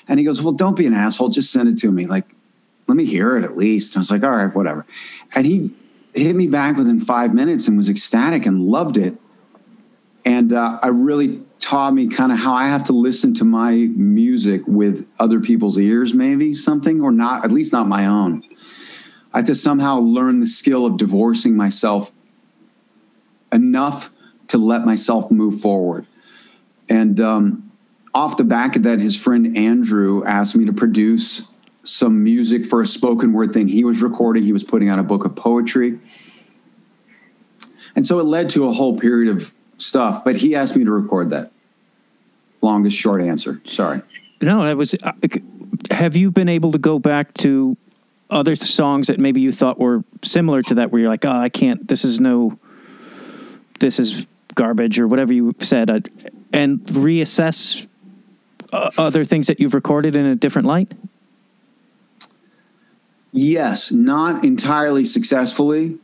[0.08, 1.30] And he goes, well, don't be an asshole.
[1.30, 2.08] Just send it to me.
[2.08, 2.26] Like,
[2.88, 3.96] let me hear it at least.
[3.96, 4.86] And I was like, all right, whatever.
[5.36, 5.72] And he
[6.14, 9.16] hit me back within five minutes and was ecstatic and loved it.
[10.26, 13.74] And uh, I really taught me kind of how I have to listen to my
[13.96, 18.44] music with other people's ears, maybe something, or not, at least not my own.
[19.34, 22.12] I have to somehow learn the skill of divorcing myself
[23.52, 24.12] enough
[24.48, 26.06] to let myself move forward.
[26.90, 27.72] And um,
[28.14, 31.50] off the back of that, his friend Andrew asked me to produce
[31.84, 34.44] some music for a spoken word thing he was recording.
[34.44, 36.00] He was putting out a book of poetry.
[37.96, 40.92] And so it led to a whole period of stuff, but he asked me to
[40.92, 41.52] record that.
[42.62, 43.62] Longest short answer.
[43.66, 44.02] Sorry.
[44.42, 44.94] No, that was.
[45.02, 45.14] Uh,
[45.90, 47.76] have you been able to go back to
[48.30, 51.50] other songs that maybe you thought were similar to that, where you're like, oh, I
[51.50, 51.88] can't.
[51.88, 52.58] This is no.
[53.80, 56.00] This is garbage or whatever you said, uh,
[56.54, 57.88] and reassess
[58.72, 60.92] uh, other things that you've recorded in a different light.
[63.32, 65.98] Yes, not entirely successfully,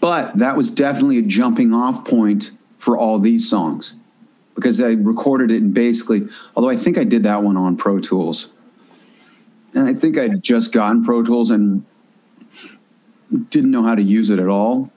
[0.00, 2.50] but that was definitely a jumping off point
[2.84, 3.94] for all these songs
[4.54, 7.98] because I recorded it and basically, although I think I did that one on Pro
[7.98, 8.52] Tools.
[9.74, 11.84] And I think I'd just gotten Pro Tools and
[13.48, 14.92] didn't know how to use it at all.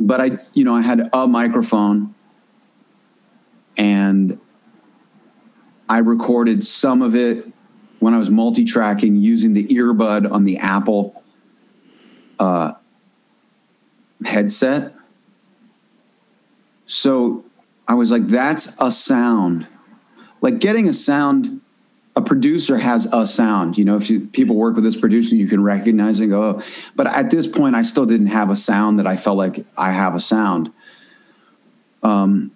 [0.00, 2.14] But I, you know, I had a microphone
[3.76, 4.40] and
[5.90, 7.52] I recorded some of it
[7.98, 11.22] when I was multi-tracking using the earbud on the Apple
[12.38, 12.72] uh,
[14.24, 14.95] headset.
[16.86, 17.44] So
[17.86, 19.66] I was like, that's a sound.
[20.40, 21.60] Like getting a sound,
[22.14, 23.76] a producer has a sound.
[23.76, 26.62] You know, if you, people work with this producer, you can recognize and go, oh.
[26.94, 29.92] but at this point, I still didn't have a sound that I felt like I
[29.92, 30.72] have a sound.
[32.02, 32.52] Um,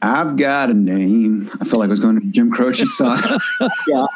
[0.00, 1.50] I've got a name.
[1.60, 3.18] I felt like I was going to Jim Croce's song.
[3.88, 4.06] yeah,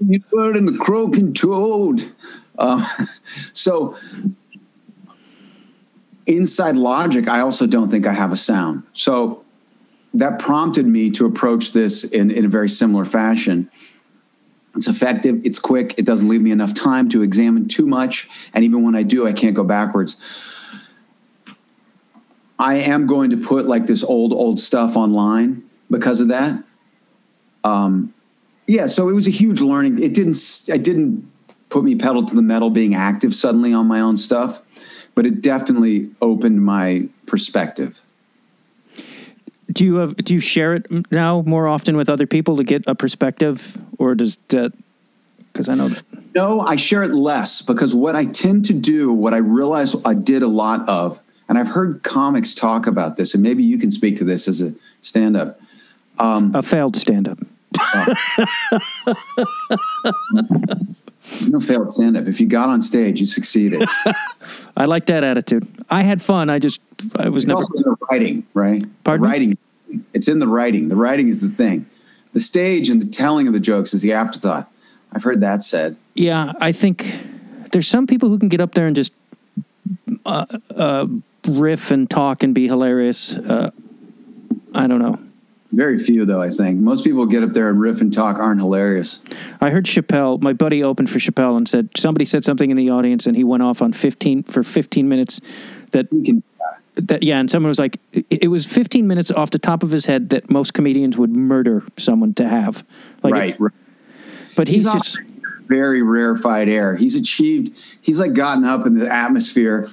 [0.00, 2.12] you bird and the croaking toad.
[2.58, 2.84] Uh,
[3.52, 3.96] so
[6.26, 8.84] inside Logic, I also don't think I have a sound.
[8.92, 9.44] So
[10.14, 13.70] that prompted me to approach this in, in a very similar fashion.
[14.76, 18.28] It's effective, it's quick, it doesn't leave me enough time to examine too much.
[18.52, 20.16] And even when I do, I can't go backwards.
[22.58, 26.62] I am going to put like this old old stuff online because of that.
[27.62, 28.14] Um,
[28.66, 30.02] yeah, so it was a huge learning.
[30.02, 30.36] It didn't
[30.72, 31.30] I didn't
[31.68, 34.62] put me pedal to the metal being active suddenly on my own stuff,
[35.14, 38.00] but it definitely opened my perspective.
[39.72, 42.84] Do you have do you share it now more often with other people to get
[42.86, 44.72] a perspective, or does that?
[45.52, 46.02] Because I know that.
[46.34, 50.14] No, I share it less because what I tend to do, what I realize I
[50.14, 53.90] did a lot of, and I've heard comics talk about this, and maybe you can
[53.90, 55.60] speak to this as a stand up.
[56.18, 57.38] Um, a failed stand up.
[57.78, 58.14] Uh,
[61.42, 62.26] no failed stand up.
[62.26, 63.88] If you got on stage, you succeeded.
[64.76, 65.66] I like that attitude.
[65.90, 66.50] I had fun.
[66.50, 66.80] I just,
[67.16, 67.58] I was it's never.
[67.58, 68.84] also in the writing, right?
[69.04, 69.22] Pardon?
[69.22, 69.58] The writing.
[70.12, 70.88] It's in the writing.
[70.88, 71.86] The writing is the thing.
[72.32, 74.70] The stage and the telling of the jokes is the afterthought.
[75.12, 75.96] I've heard that said.
[76.14, 77.16] Yeah, I think
[77.72, 79.12] there's some people who can get up there and just
[80.26, 81.06] uh, uh,
[81.46, 83.34] riff and talk and be hilarious.
[83.34, 83.70] Uh,
[84.74, 85.18] I don't know.
[85.74, 86.40] Very few, though.
[86.40, 89.20] I think most people get up there and riff and talk aren't hilarious.
[89.60, 90.40] I heard Chappelle.
[90.40, 93.42] My buddy opened for Chappelle and said somebody said something in the audience, and he
[93.42, 95.40] went off on fifteen for fifteen minutes.
[95.90, 96.42] That can.
[96.94, 99.90] that yeah, and someone was like, it, it was fifteen minutes off the top of
[99.90, 102.84] his head that most comedians would murder someone to have.
[103.22, 103.60] Like, right.
[103.60, 103.72] right.
[104.56, 105.18] But he's, He's just
[105.66, 106.94] Very rarefied air.
[106.94, 107.76] He's achieved.
[108.00, 109.90] He's like gotten up in the atmosphere.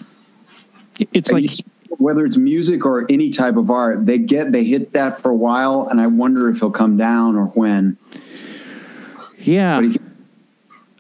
[1.12, 1.50] it's like
[1.98, 5.36] whether it's music or any type of art, they get they hit that for a
[5.36, 7.98] while, and I wonder if he'll come down or when.
[9.38, 9.82] yeah.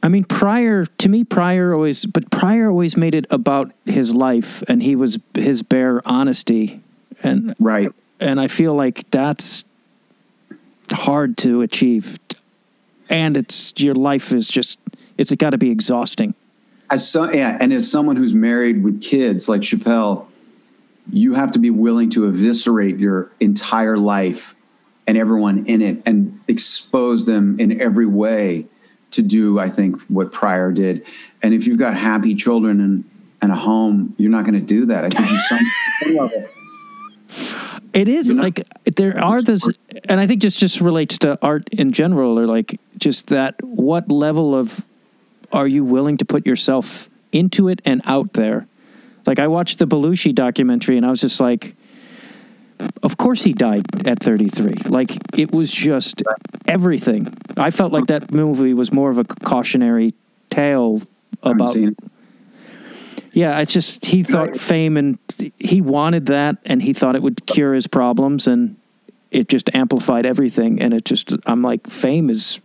[0.04, 4.64] I mean, Pryor to me, Pryor always, but Pryor always made it about his life,
[4.68, 6.82] and he was his bare honesty,
[7.22, 7.92] and right.
[8.20, 9.64] and I feel like that's
[10.92, 12.18] hard to achieve,
[13.10, 14.80] and it's your life is just
[15.18, 16.34] it's got to be exhausting.
[16.90, 20.26] as so, yeah, and as someone who's married with kids like Chappelle,
[21.12, 24.56] you have to be willing to eviscerate your entire life
[25.08, 28.66] and everyone in it and expose them in every way
[29.12, 31.06] to do, I think, what Pryor did.
[31.42, 33.04] And if you've got happy children and,
[33.42, 35.04] and a home, you're not going to do that.
[35.04, 36.30] I think you some.
[37.94, 39.70] It is you know, like there are those,
[40.08, 44.10] and I think just just relates to art in general, or like just that what
[44.10, 44.86] level of
[45.52, 48.68] are you willing to put yourself into it and out there?
[49.26, 51.76] Like I watched the Belushi documentary, and I was just like,
[53.04, 54.90] of course he died at 33.
[54.90, 56.24] Like it was just
[56.68, 57.34] everything.
[57.58, 60.14] I felt like that movie was more of a cautionary
[60.50, 61.02] tale
[61.44, 61.76] about
[63.34, 65.18] yeah, it's just he thought fame and
[65.58, 68.76] he wanted that and he thought it would cure his problems and
[69.32, 72.60] it just amplified everything and it just I'm like fame is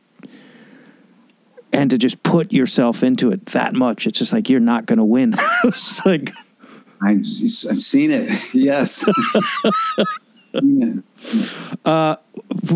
[1.73, 4.99] and to just put yourself into it that much it's just like you're not going
[4.99, 5.37] to win.
[5.65, 6.33] it's like
[7.07, 8.31] I've, I've seen it.
[8.55, 9.05] Yes.
[10.53, 10.93] yeah.
[11.85, 12.17] Uh,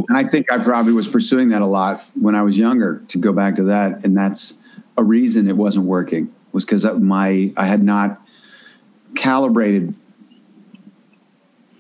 [0.09, 3.19] and I think I probably was pursuing that a lot when I was younger to
[3.19, 4.05] go back to that.
[4.05, 4.55] And that's
[4.97, 8.21] a reason it wasn't working was because my, I had not
[9.15, 9.95] calibrated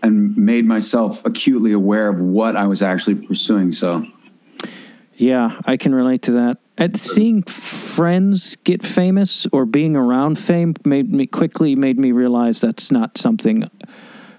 [0.02, 3.72] and made myself acutely aware of what I was actually pursuing.
[3.72, 4.06] So,
[5.16, 6.58] yeah, I can relate to that.
[6.80, 12.62] At seeing friends get famous or being around fame made me quickly made me realize
[12.62, 13.64] that's not something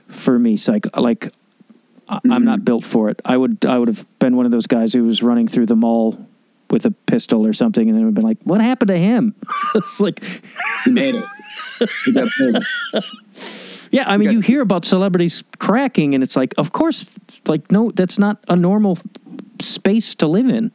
[0.08, 0.58] for me.
[0.58, 1.20] So like, like
[2.10, 2.32] mm-hmm.
[2.32, 2.64] I'm not mm-hmm.
[2.64, 3.22] built for it.
[3.24, 5.76] I would I would have been one of those guys who was running through the
[5.76, 6.28] mall
[6.72, 9.36] with a pistol or something, and then would been like, "What happened to him?"
[9.76, 10.24] it's like
[10.86, 11.26] he made it.
[12.06, 12.28] He got
[13.92, 17.06] Yeah, I mean, you hear about celebrities cracking, and it's like, of course,
[17.46, 18.98] like no, that's not a normal
[19.62, 20.72] space to live in.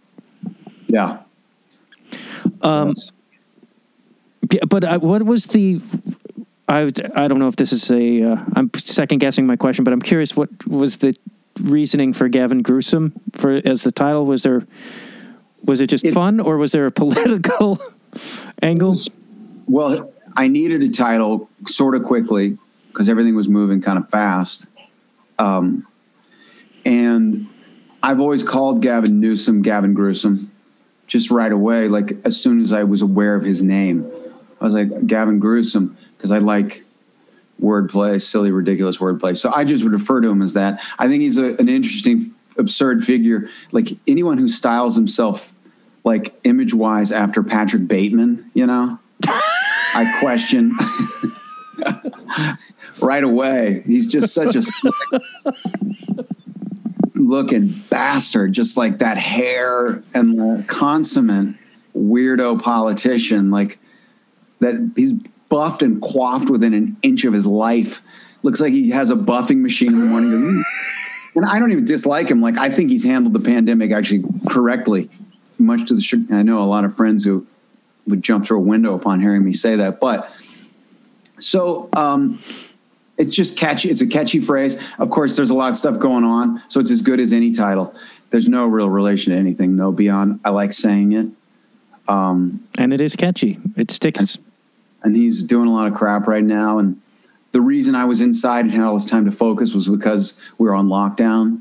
[0.87, 1.19] Yeah.
[2.63, 2.93] Um,
[4.53, 5.81] yeah, but I, what was the?
[6.69, 8.23] I I don't know if this is a.
[8.23, 10.37] Uh, I'm second guessing my question, but I'm curious.
[10.37, 11.17] What was the
[11.61, 14.27] reasoning for Gavin Gruesome for as the title?
[14.27, 14.67] Was there
[15.65, 17.79] was it just it, fun, or was there a political
[18.63, 18.95] angle?
[19.67, 24.67] Well, I needed a title sort of quickly because everything was moving kind of fast,
[25.39, 25.87] um,
[26.85, 27.49] and
[28.03, 30.51] I've always called Gavin Newsom Gavin Gruesome
[31.07, 34.11] just right away, like as soon as I was aware of his name.
[34.61, 36.85] I was like, Gavin Gruesome, because I like
[37.61, 39.37] wordplay, silly, ridiculous wordplay.
[39.37, 40.83] So I just would refer to him as that.
[40.99, 42.23] I think he's a, an interesting,
[42.59, 43.49] absurd figure.
[43.73, 45.55] Like anyone who styles himself
[46.05, 50.73] like image wise after Patrick Bateman, you know, I question
[53.01, 53.83] right away.
[53.87, 54.63] He's just such a
[57.17, 61.57] looking bastard, just like that hair and the consummate
[61.97, 63.79] weirdo politician, like
[64.61, 65.13] that he's
[65.49, 68.03] buffed and quaffed within an inch of his life.
[68.43, 70.65] Looks like he has a buffing machine in the morning.
[71.35, 72.41] And I don't even dislike him.
[72.41, 75.11] Like I think he's handled the pandemic actually correctly,
[75.59, 76.27] much to the.
[76.31, 77.47] I know a lot of friends who
[78.07, 80.01] would jump through a window upon hearing me say that.
[80.01, 80.31] But
[81.39, 82.39] so um,
[83.19, 83.89] it's just catchy.
[83.89, 84.77] It's a catchy phrase.
[84.99, 87.51] Of course, there's a lot of stuff going on, so it's as good as any
[87.51, 87.95] title.
[88.31, 91.29] There's no real relation to anything though beyond I like saying it.
[92.09, 93.59] Um, and it is catchy.
[93.77, 94.37] It sticks.
[94.37, 94.45] And,
[95.03, 96.79] and he's doing a lot of crap right now.
[96.79, 97.01] And
[97.53, 100.67] the reason I was inside and had all this time to focus was because we
[100.67, 101.61] were on lockdown.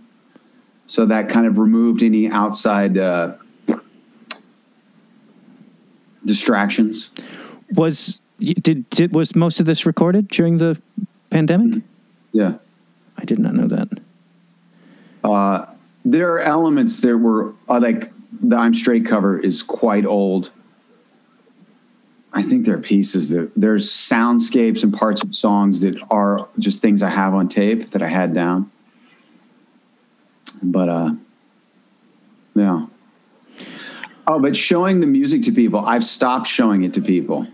[0.88, 3.36] So that kind of removed any outside uh,
[6.24, 7.12] distractions.
[7.74, 10.80] Was did, did was most of this recorded during the
[11.36, 11.84] pandemic?
[12.32, 12.56] Yeah.
[13.18, 13.90] I did not know that.
[15.24, 15.66] Uh,
[16.04, 20.52] there are elements that were uh, like the I'm Straight cover is quite old.
[22.32, 26.82] I think there are pieces that there's soundscapes and parts of songs that are just
[26.82, 28.72] things I have on tape that I had down.
[30.62, 31.12] But uh
[32.56, 32.86] yeah.
[34.28, 37.48] Oh, but showing the music to people, I've stopped showing it to people.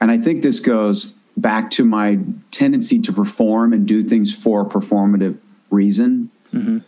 [0.00, 2.18] And I think this goes back to my
[2.50, 5.38] tendency to perform and do things for a performative
[5.70, 6.30] reason.
[6.52, 6.78] Mm-hmm.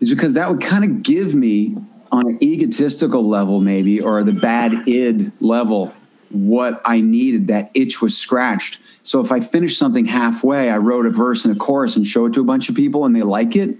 [0.00, 1.76] is because that would kind of give me
[2.10, 5.92] on an egotistical level maybe or the bad id level
[6.30, 8.80] what i needed that itch was scratched.
[9.02, 12.24] So if i finish something halfway i wrote a verse and a chorus and show
[12.24, 13.76] it to a bunch of people and they like it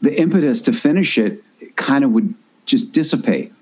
[0.00, 1.42] the impetus to finish it
[1.74, 2.32] kind of would
[2.66, 3.52] just dissipate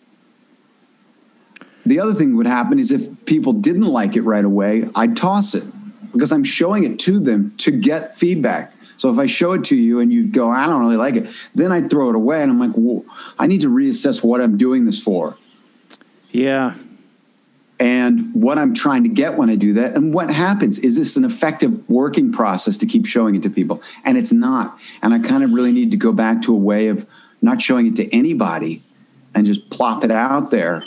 [1.85, 5.17] the other thing that would happen is if people didn't like it right away, I'd
[5.17, 5.65] toss it
[6.13, 8.73] because I'm showing it to them to get feedback.
[8.97, 11.27] So if I show it to you and you go, I don't really like it,
[11.55, 13.05] then I throw it away and I'm like,
[13.39, 15.37] I need to reassess what I'm doing this for.
[16.31, 16.75] Yeah.
[17.83, 20.79] and what I'm trying to get when I do that, and what happens.
[20.79, 23.83] Is this an effective working process to keep showing it to people?
[24.05, 24.79] And it's not.
[25.03, 27.05] And I kind of really need to go back to a way of
[27.41, 28.85] not showing it to anybody
[29.35, 30.85] and just plop it out there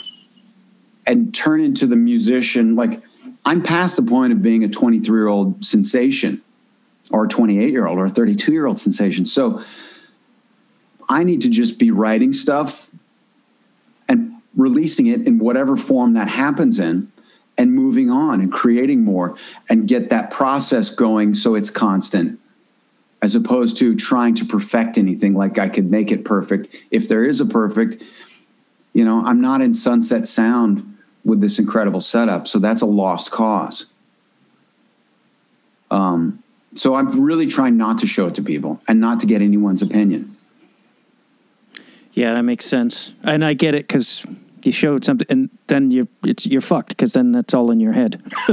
[1.06, 2.74] and turn into the musician.
[2.74, 3.02] Like
[3.44, 6.42] I'm past the point of being a 23 year old sensation
[7.10, 9.24] or a 28 year old or a 32 year old sensation.
[9.24, 9.62] So
[11.08, 12.88] I need to just be writing stuff
[14.08, 17.12] and releasing it in whatever form that happens in
[17.56, 19.36] and moving on and creating more
[19.68, 22.38] and get that process going so it's constant
[23.22, 26.84] as opposed to trying to perfect anything like I could make it perfect.
[26.90, 28.02] If there is a perfect,
[28.92, 30.95] you know, I'm not in Sunset Sound
[31.26, 33.86] with this incredible setup, so that's a lost cause.
[35.90, 36.42] Um,
[36.74, 39.82] so I'm really trying not to show it to people and not to get anyone's
[39.82, 40.36] opinion.
[42.12, 44.24] Yeah, that makes sense, and I get it because
[44.62, 47.92] you showed something, and then you're it's you're fucked because then that's all in your
[47.92, 48.22] head.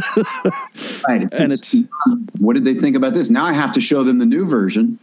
[1.08, 1.76] right, and it's
[2.40, 3.30] what did they think about this?
[3.30, 5.00] Now I have to show them the new version.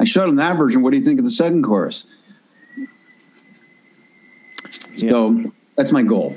[0.00, 0.82] I showed them that version.
[0.82, 2.04] What do you think of the second chorus?
[4.96, 6.36] So that's my goal.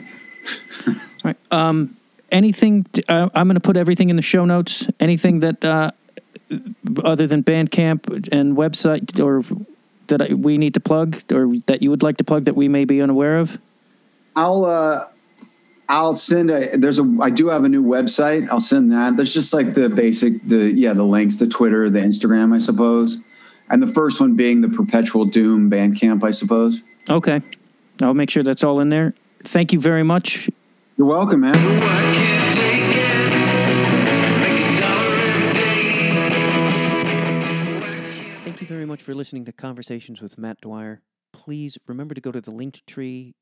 [1.24, 1.38] right.
[1.52, 1.98] Um,
[2.32, 2.84] anything?
[2.93, 4.88] To, uh, I'm going to put everything in the show notes.
[5.00, 5.91] Anything that uh,
[7.04, 9.43] other than Bandcamp and website or
[10.08, 12.68] that I, we need to plug or that you would like to plug that we
[12.68, 13.60] may be unaware of?
[14.36, 15.08] I'll uh,
[15.89, 18.48] I'll send a there's a I do have a new website.
[18.50, 19.16] I'll send that.
[19.16, 23.20] There's just like the basic the yeah the links the Twitter the Instagram I suppose,
[23.70, 26.82] and the first one being the Perpetual Doom Bandcamp I suppose.
[27.10, 27.41] Okay,
[28.02, 29.14] I'll make sure that's all in there.
[29.48, 30.50] Thank you very much.
[30.98, 31.56] You're welcome, man.
[38.43, 41.02] Thank you very much for listening to Conversations with Matt Dwyer.
[41.32, 43.36] Please remember to go to the Linktree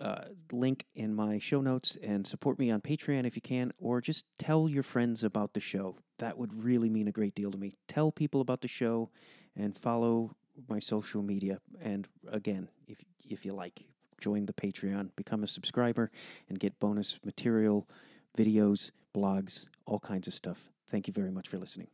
[0.00, 4.00] uh, link in my show notes and support me on Patreon if you can, or
[4.00, 5.98] just tell your friends about the show.
[6.20, 7.78] That would really mean a great deal to me.
[7.88, 9.10] Tell people about the show
[9.56, 10.36] and follow
[10.68, 11.58] my social media.
[11.80, 12.98] And again, if
[13.28, 13.82] if you like,
[14.18, 16.10] join the Patreon, become a subscriber,
[16.48, 17.88] and get bonus material,
[18.36, 20.70] videos, blogs, all kinds of stuff.
[20.90, 21.88] Thank you very much for listening.